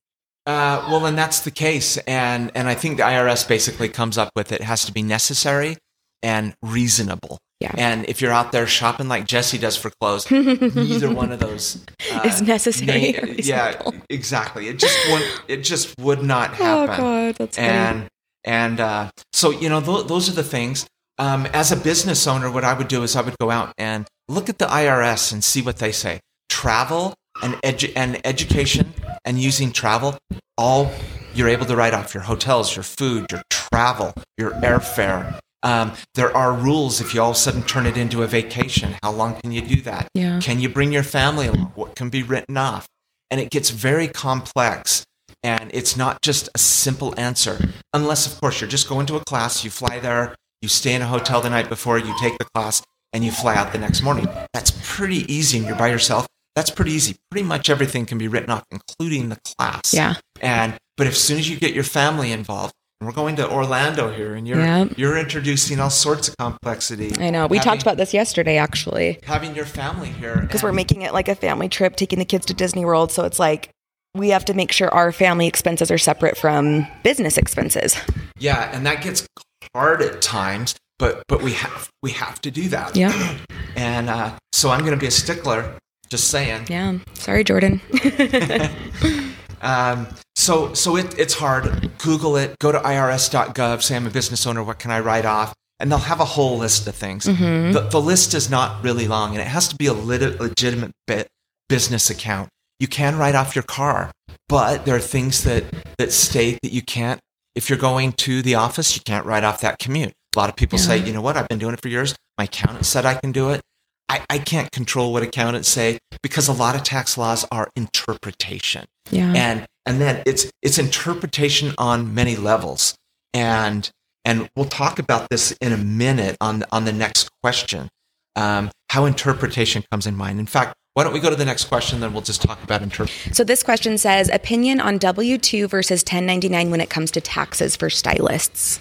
[0.44, 4.30] Uh, well, and that's the case, and and I think the IRS basically comes up
[4.36, 5.78] with it has to be necessary
[6.22, 7.38] and reasonable.
[7.60, 7.72] Yeah.
[7.76, 11.84] And if you're out there shopping like Jesse does for clothes, neither one of those
[12.12, 13.80] uh, Is necessary yeah,
[14.10, 14.68] exactly.
[14.68, 16.94] It just would it just would not happen.
[16.94, 16.96] Oh.
[16.96, 17.68] God, that's funny.
[17.68, 18.08] and
[18.44, 20.86] and uh, so you know th- those are the things.
[21.18, 24.06] Um, as a business owner, what I would do is I would go out and
[24.28, 26.20] look at the IRS and see what they say.
[26.48, 28.92] Travel and edu- and education
[29.24, 30.18] and using travel,
[30.58, 30.90] all
[31.34, 35.38] you're able to write off your hotels, your food, your travel, your airfare.
[35.64, 38.94] Um, there are rules if you all of a sudden turn it into a vacation.
[39.02, 40.08] How long can you do that?
[40.14, 40.38] Yeah.
[40.40, 41.72] Can you bring your family along?
[41.74, 42.86] What can be written off?
[43.30, 45.04] And it gets very complex.
[45.42, 47.58] And it's not just a simple answer,
[47.92, 51.02] unless, of course, you're just going to a class, you fly there, you stay in
[51.02, 54.00] a hotel the night before, you take the class, and you fly out the next
[54.00, 54.26] morning.
[54.54, 56.26] That's pretty easy, and you're by yourself.
[56.56, 57.16] That's pretty easy.
[57.30, 59.92] Pretty much everything can be written off, including the class.
[59.92, 60.14] Yeah.
[60.40, 64.34] And but as soon as you get your family involved, we're going to Orlando here,
[64.34, 64.86] and you're Yeah.
[64.96, 67.12] you're introducing all sorts of complexity.
[67.18, 67.46] I know.
[67.46, 69.18] We Having- talked about this yesterday, actually.
[69.24, 72.46] having your family here because we're making it like a family trip, taking the kids
[72.46, 73.12] to Disney World.
[73.12, 73.68] So it's like
[74.14, 77.96] we have to make sure our family expenses are separate from business expenses.
[78.38, 79.26] Yeah, and that gets
[79.74, 82.96] hard at times, but but we have we have to do that.
[82.96, 83.12] Yeah.
[83.76, 85.74] And uh, so I'm going to be a stickler.
[86.08, 86.66] Just saying.
[86.70, 86.98] Yeah.
[87.14, 87.80] Sorry, Jordan.
[89.64, 90.06] Um,
[90.36, 91.90] so so it, it's hard.
[91.98, 92.58] Google it.
[92.58, 93.82] Go to irs.gov.
[93.82, 94.62] Say I'm a business owner.
[94.62, 95.54] What can I write off?
[95.80, 97.26] And they'll have a whole list of things.
[97.72, 100.92] The, the list is not really long, and it has to be a lit- legitimate
[101.06, 101.26] bit
[101.68, 102.48] business account.
[102.78, 104.12] You can write off your car,
[104.48, 105.64] but there are things that
[105.98, 107.18] that state that you can't.
[107.54, 110.12] If you're going to the office, you can't write off that commute.
[110.34, 112.14] A lot of people say, you know what, I've been doing it for years.
[112.36, 113.60] My accountant said I can do it.
[114.08, 118.84] I, I can't control what accountants say because a lot of tax laws are interpretation
[119.10, 119.32] yeah.
[119.34, 122.94] and and then it's it's interpretation on many levels
[123.32, 123.90] and
[124.24, 127.88] and we'll talk about this in a minute on on the next question
[128.36, 131.64] um, how interpretation comes in mind in fact why don't we go to the next
[131.64, 135.68] question then we'll just talk about interpretation So this question says opinion on W 2
[135.68, 138.80] versus 1099 when it comes to taxes for stylists.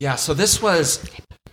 [0.00, 1.04] yeah so this was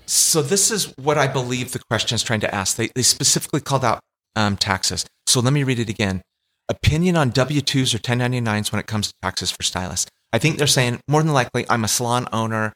[0.09, 3.61] so this is what i believe the question is trying to ask they, they specifically
[3.61, 3.99] called out
[4.35, 6.21] um, taxes so let me read it again
[6.69, 10.09] opinion on W 2s or 1099s when it comes to taxes for stylists.
[10.31, 12.71] I think they're saying more than likely, I'm a salon owner.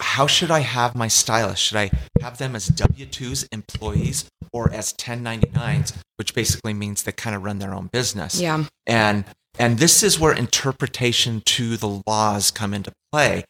[0.00, 1.62] How should I have my stylist?
[1.62, 7.12] Should I have them as W 2s employees or as 1099s, which basically means they
[7.12, 8.40] kind of run their own business?
[8.40, 8.64] Yeah.
[8.86, 9.24] And
[9.56, 13.44] and this is where interpretation to the laws come into play.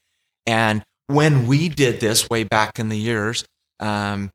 [0.47, 3.45] And when we did this way back in the years,
[3.81, 4.31] um,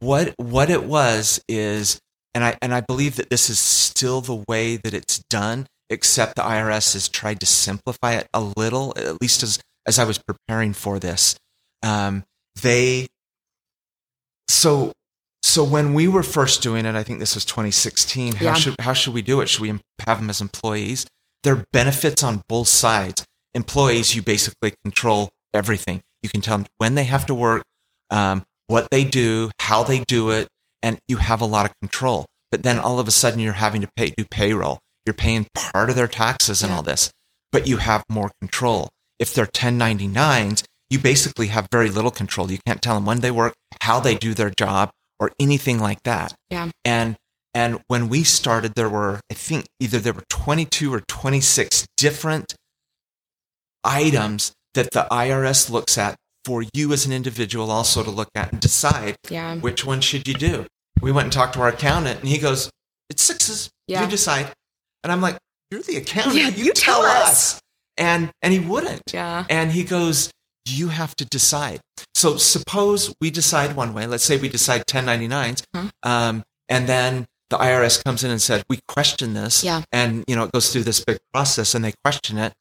[0.00, 1.98] what what it was is,
[2.34, 6.36] and I and I believe that this is still the way that it's done, except
[6.36, 10.18] the IRS has tried to simplify it a little, at least as as I was
[10.18, 11.36] preparing for this.
[11.82, 12.24] Um,
[12.62, 13.08] they
[14.48, 14.92] so
[15.42, 18.36] so when we were first doing it, I think this was 2016.
[18.36, 18.54] How Yeah.
[18.54, 19.48] should how should we do it?
[19.48, 21.06] Should we have them as employees?
[21.42, 23.24] There are benefits on both sides.
[23.54, 26.00] Employees, you basically control everything.
[26.22, 27.62] You can tell them when they have to work,
[28.10, 30.48] um, what they do, how they do it,
[30.82, 32.26] and you have a lot of control.
[32.50, 34.78] But then all of a sudden, you're having to pay do payroll.
[35.06, 36.76] You're paying part of their taxes and Yeah.
[36.76, 37.10] all this,
[37.50, 38.88] but you have more control.
[39.18, 42.50] If they're 1099s, you basically have very little control.
[42.52, 46.02] You can't tell them when they work, how they do their job, or anything like
[46.04, 46.34] that.
[46.50, 46.70] Yeah.
[46.84, 47.16] And
[47.54, 52.54] and when we started, there were I think either there were 22 or 26 different
[53.84, 58.52] items that the IRS looks at for you as an individual also to look at
[58.52, 59.56] and decide Yeah.
[59.56, 60.66] which one should you do.
[61.00, 62.70] We went and talked to our accountant, and he goes,
[63.10, 63.70] "It's sixes.
[63.86, 64.02] Yeah.
[64.04, 64.52] You decide."
[65.02, 65.36] And I'm like,
[65.70, 66.36] "You're the accountant.
[66.36, 67.60] Yeah, you tell us."
[67.96, 69.02] And and he wouldn't.
[69.12, 69.44] Yeah.
[69.50, 70.30] And he goes,
[70.66, 71.80] "You have to decide."
[72.14, 74.06] So suppose we decide one way.
[74.06, 75.88] Let's say we decide 1099s, Huh.
[76.02, 79.82] um, and then the IRS comes in and said, "We question this." Yeah.
[79.92, 82.52] And you know, it goes through this big process, and they question it.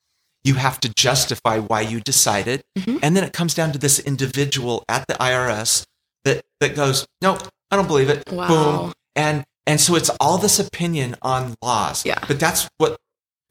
[0.44, 3.00] You have to justify why you decided, Mhm.
[3.04, 5.84] and then it comes down to this individual at the IRS
[6.26, 7.38] that that goes, "No,
[7.70, 8.48] I don't believe it." Wow.
[8.48, 8.94] Boom.
[9.16, 12.04] And and so it's all this opinion on laws.
[12.06, 12.18] Yeah.
[12.28, 12.98] But that's what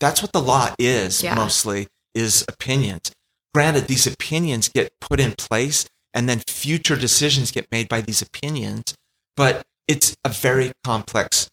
[0.01, 1.35] that's what the law is Yeah.
[1.35, 3.13] mostly is opinions.
[3.55, 5.85] Granted, these opinions get put in place
[6.15, 8.95] and then future decisions get made by these opinions,
[9.37, 11.49] but it's a very complex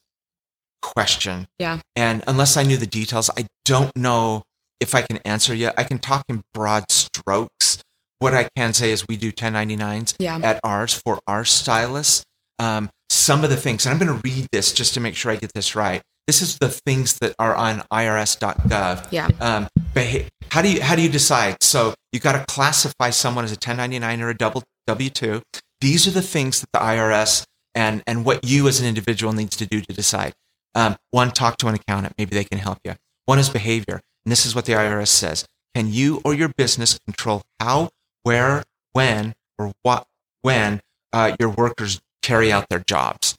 [0.81, 1.47] question.
[1.59, 1.79] Yeah.
[1.95, 4.43] And unless I knew the details, I don't know
[4.79, 5.73] if I can answer yet.
[5.77, 7.81] I can talk in broad strokes.
[8.19, 10.39] What I can say is we do 1099s Yeah.
[10.43, 12.23] at ours for our stylists.
[12.59, 15.31] Um, some of the things, and I'm going to read this just to make sure
[15.31, 16.01] I get this right.
[16.25, 19.07] This is the things that are on irs.gov.
[19.11, 19.29] Yeah.
[19.39, 21.57] Um, beha- how do you how do you decide?
[21.61, 25.41] So you got to classify someone as a 1099 or a double W two.
[25.81, 27.43] These are the things that the IRS
[27.75, 30.33] and and what you as an individual needs to do to decide.
[30.75, 32.15] Um, one, talk to an accountant.
[32.17, 32.95] Maybe they can help you.
[33.25, 36.99] One is behavior, and this is what the IRS says: Can you or your business
[37.05, 37.91] control how,
[38.23, 40.05] where, when, or what
[40.41, 40.81] when
[41.13, 43.37] uh, your workers carry out their jobs?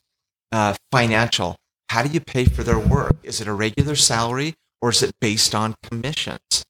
[0.50, 1.56] Uh, financial.
[1.90, 3.16] How do you pay for their work?
[3.22, 6.64] Is it a regular salary or is it based on commissions?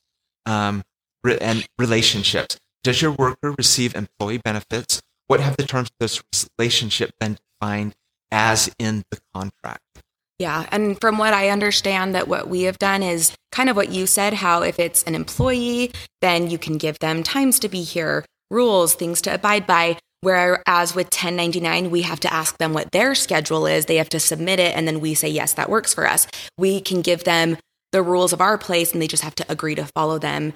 [0.45, 0.83] Um,
[1.23, 2.59] re- and relationships.
[2.83, 5.01] Does your worker receive employee benefits?
[5.29, 6.21] What have the terms of this
[6.59, 7.95] relationship been defined
[8.33, 10.03] as in the contract?
[10.39, 10.67] Yeah.
[10.71, 14.07] And from what I understand, that what we have done is kind of what you
[14.07, 18.25] said how if it's an employee, then you can give them times to be here,
[18.51, 19.99] rules, things to abide by.
[20.21, 23.87] Whereas with 1099, we have to ask them what their schedule is.
[23.87, 26.27] They have to submit it, and then we say, yes, that works for us.
[26.57, 27.57] We can give them
[27.93, 30.55] the rules of our place, and they just have to agree to follow them,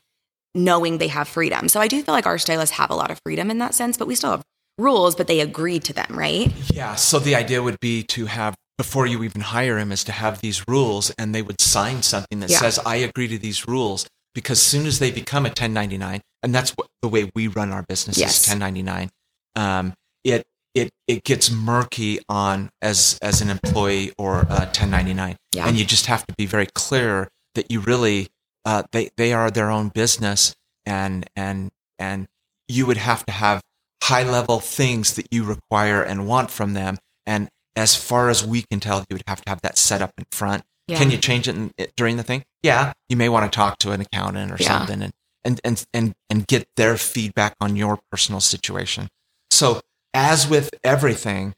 [0.54, 1.68] knowing they have freedom.
[1.68, 3.96] So I do feel like our stylists have a lot of freedom in that sense,
[3.96, 4.42] but we still have
[4.78, 6.52] rules, but they agree to them, right?
[6.72, 6.96] Yeah.
[6.96, 10.40] So the idea would be to have, before you even hire him, is to have
[10.40, 12.58] these rules and they would sign something that Yeah.
[12.58, 14.06] says, I agree to these rules.
[14.34, 17.70] Because as soon as they become a 1099, and that's what, the way we run
[17.70, 18.42] our business Yes.
[18.42, 19.10] is 1099,
[19.54, 20.42] um, it,
[20.74, 25.36] it, it gets murky on as, as an employee or a 1099.
[25.52, 25.68] Yeah.
[25.68, 28.30] And you just have to be very clear that you really,
[28.64, 30.54] uh, they, they are their own business
[30.86, 31.70] and, and,
[32.00, 32.26] and
[32.66, 33.60] you would have to have
[34.02, 36.96] high level things that you require and want from them.
[37.26, 40.12] And as far as we can tell, you would have to have that set up
[40.18, 40.62] in front.
[40.88, 40.98] Yeah.
[40.98, 42.42] Can you change it, in, it during the thing?
[42.62, 44.78] Yeah, you may want to talk to an accountant or Yeah.
[44.78, 45.12] something and,
[45.44, 49.08] and, and, and, and get their feedback on your personal situation.
[49.50, 49.80] So
[50.12, 51.54] as with everything,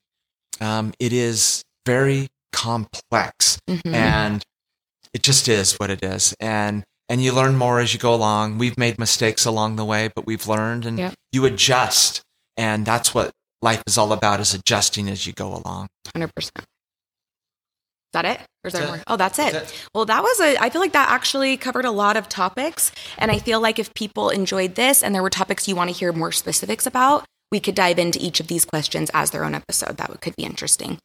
[0.61, 3.93] um, it is very complex Mhm.
[3.95, 4.43] and
[5.13, 6.35] it just is what it is.
[6.41, 8.59] And, and you learn more as you go along.
[8.59, 11.15] We've made mistakes along the way, but we've learned and Yep.
[11.33, 12.23] you adjust.
[12.57, 13.33] And that's what
[13.65, 15.89] life is all about is adjusting as you go along.
[16.15, 16.31] 100%.
[16.39, 16.53] Is
[18.13, 18.41] that it?
[18.63, 19.03] Or is there more?
[19.09, 19.53] Oh, that's it.
[19.53, 19.89] That's it.
[19.93, 22.93] Well, that was a, I feel like that actually covered a lot of topics.
[23.19, 25.97] And I feel like if people enjoyed this and there were topics you want to
[25.97, 29.55] hear more specifics about, we could dive into each of these questions as their own
[29.55, 29.97] episode.
[29.97, 30.99] That would- could be interesting.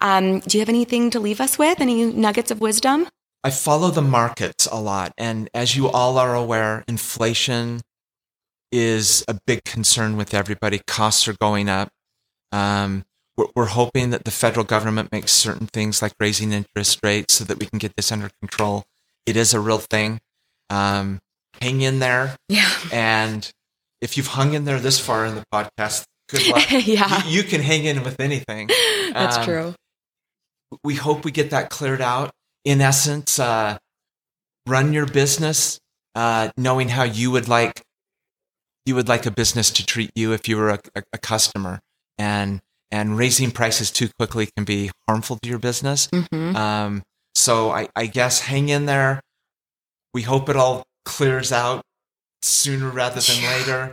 [0.00, 1.80] Um, do you have anything to leave us with?
[1.80, 3.06] Any nuggets of wisdom?
[3.44, 5.12] I follow the markets a lot.
[5.16, 7.82] And as you all are aware, inflation
[8.72, 10.80] is a big concern with everybody.
[10.88, 11.90] Costs are going up.
[12.52, 13.04] Um,
[13.36, 17.44] we're, we're hoping that the federal government makes certain things like raising interest rates so
[17.44, 18.84] that we can get this under control.
[19.26, 20.20] It is a real thing.
[20.70, 21.18] Um,
[21.60, 22.36] hang in there.
[22.48, 22.70] Yeah.
[22.92, 23.50] And
[24.00, 26.70] if you've hung in there this far in the podcast, good luck.
[26.86, 27.24] Yeah.
[27.26, 28.68] You, you can hang in with anything.
[29.12, 29.74] That's Um, true.
[30.84, 32.30] we hope we get that cleared out.
[32.64, 33.78] In essence, uh,
[34.66, 35.78] run your business
[36.14, 37.82] uh, knowing how you would like
[38.86, 41.80] you would like a business to treat you if you were a, a, a customer,
[42.18, 42.60] and
[42.90, 46.08] and raising prices too quickly can be harmful to your business.
[46.12, 47.02] hmm Um,
[47.34, 49.20] so I, I guess hang in there.
[50.14, 51.82] We hope it all clears out
[52.42, 53.92] sooner rather than later.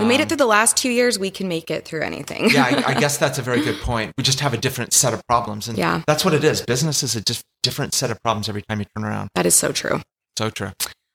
[0.00, 1.18] we made it Um, through the last two years.
[1.18, 2.50] We can make it through anything.
[2.50, 4.12] yeah, I, I guess that's a very good point.
[4.16, 6.02] We just have a different set of problems, and Yeah.
[6.06, 6.62] that's what it is.
[6.62, 9.28] Business is a just different set of problems every time you turn around.
[9.34, 10.00] that is so true.
[10.38, 10.70] So true.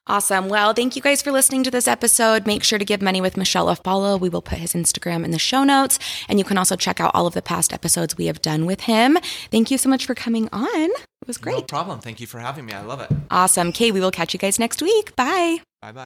[0.08, 0.48] Awesome.
[0.48, 2.46] Well, thank you guys for listening to this episode.
[2.46, 4.16] Make sure to give Money with Mitchell a follow.
[4.16, 5.98] We will put his Instagram in the show notes.
[6.28, 8.82] And you can also check out all of the past episodes we have done with
[8.82, 9.18] him.
[9.50, 10.90] Thank you so much for coming on.
[10.90, 11.56] It was great.
[11.56, 12.00] No problem.
[12.00, 12.72] Thank you for having me.
[12.72, 13.10] I love it.
[13.30, 13.68] Awesome.
[13.68, 15.14] Okay, we will catch you guys next week.
[15.16, 15.58] Bye.
[15.82, 16.04] Bye bye.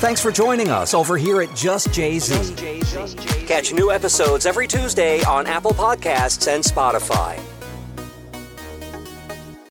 [0.00, 3.46] Thanks for joining us over here at Just JZ.
[3.46, 7.40] Catch new episodes every Tuesday on Apple Podcasts and Spotify.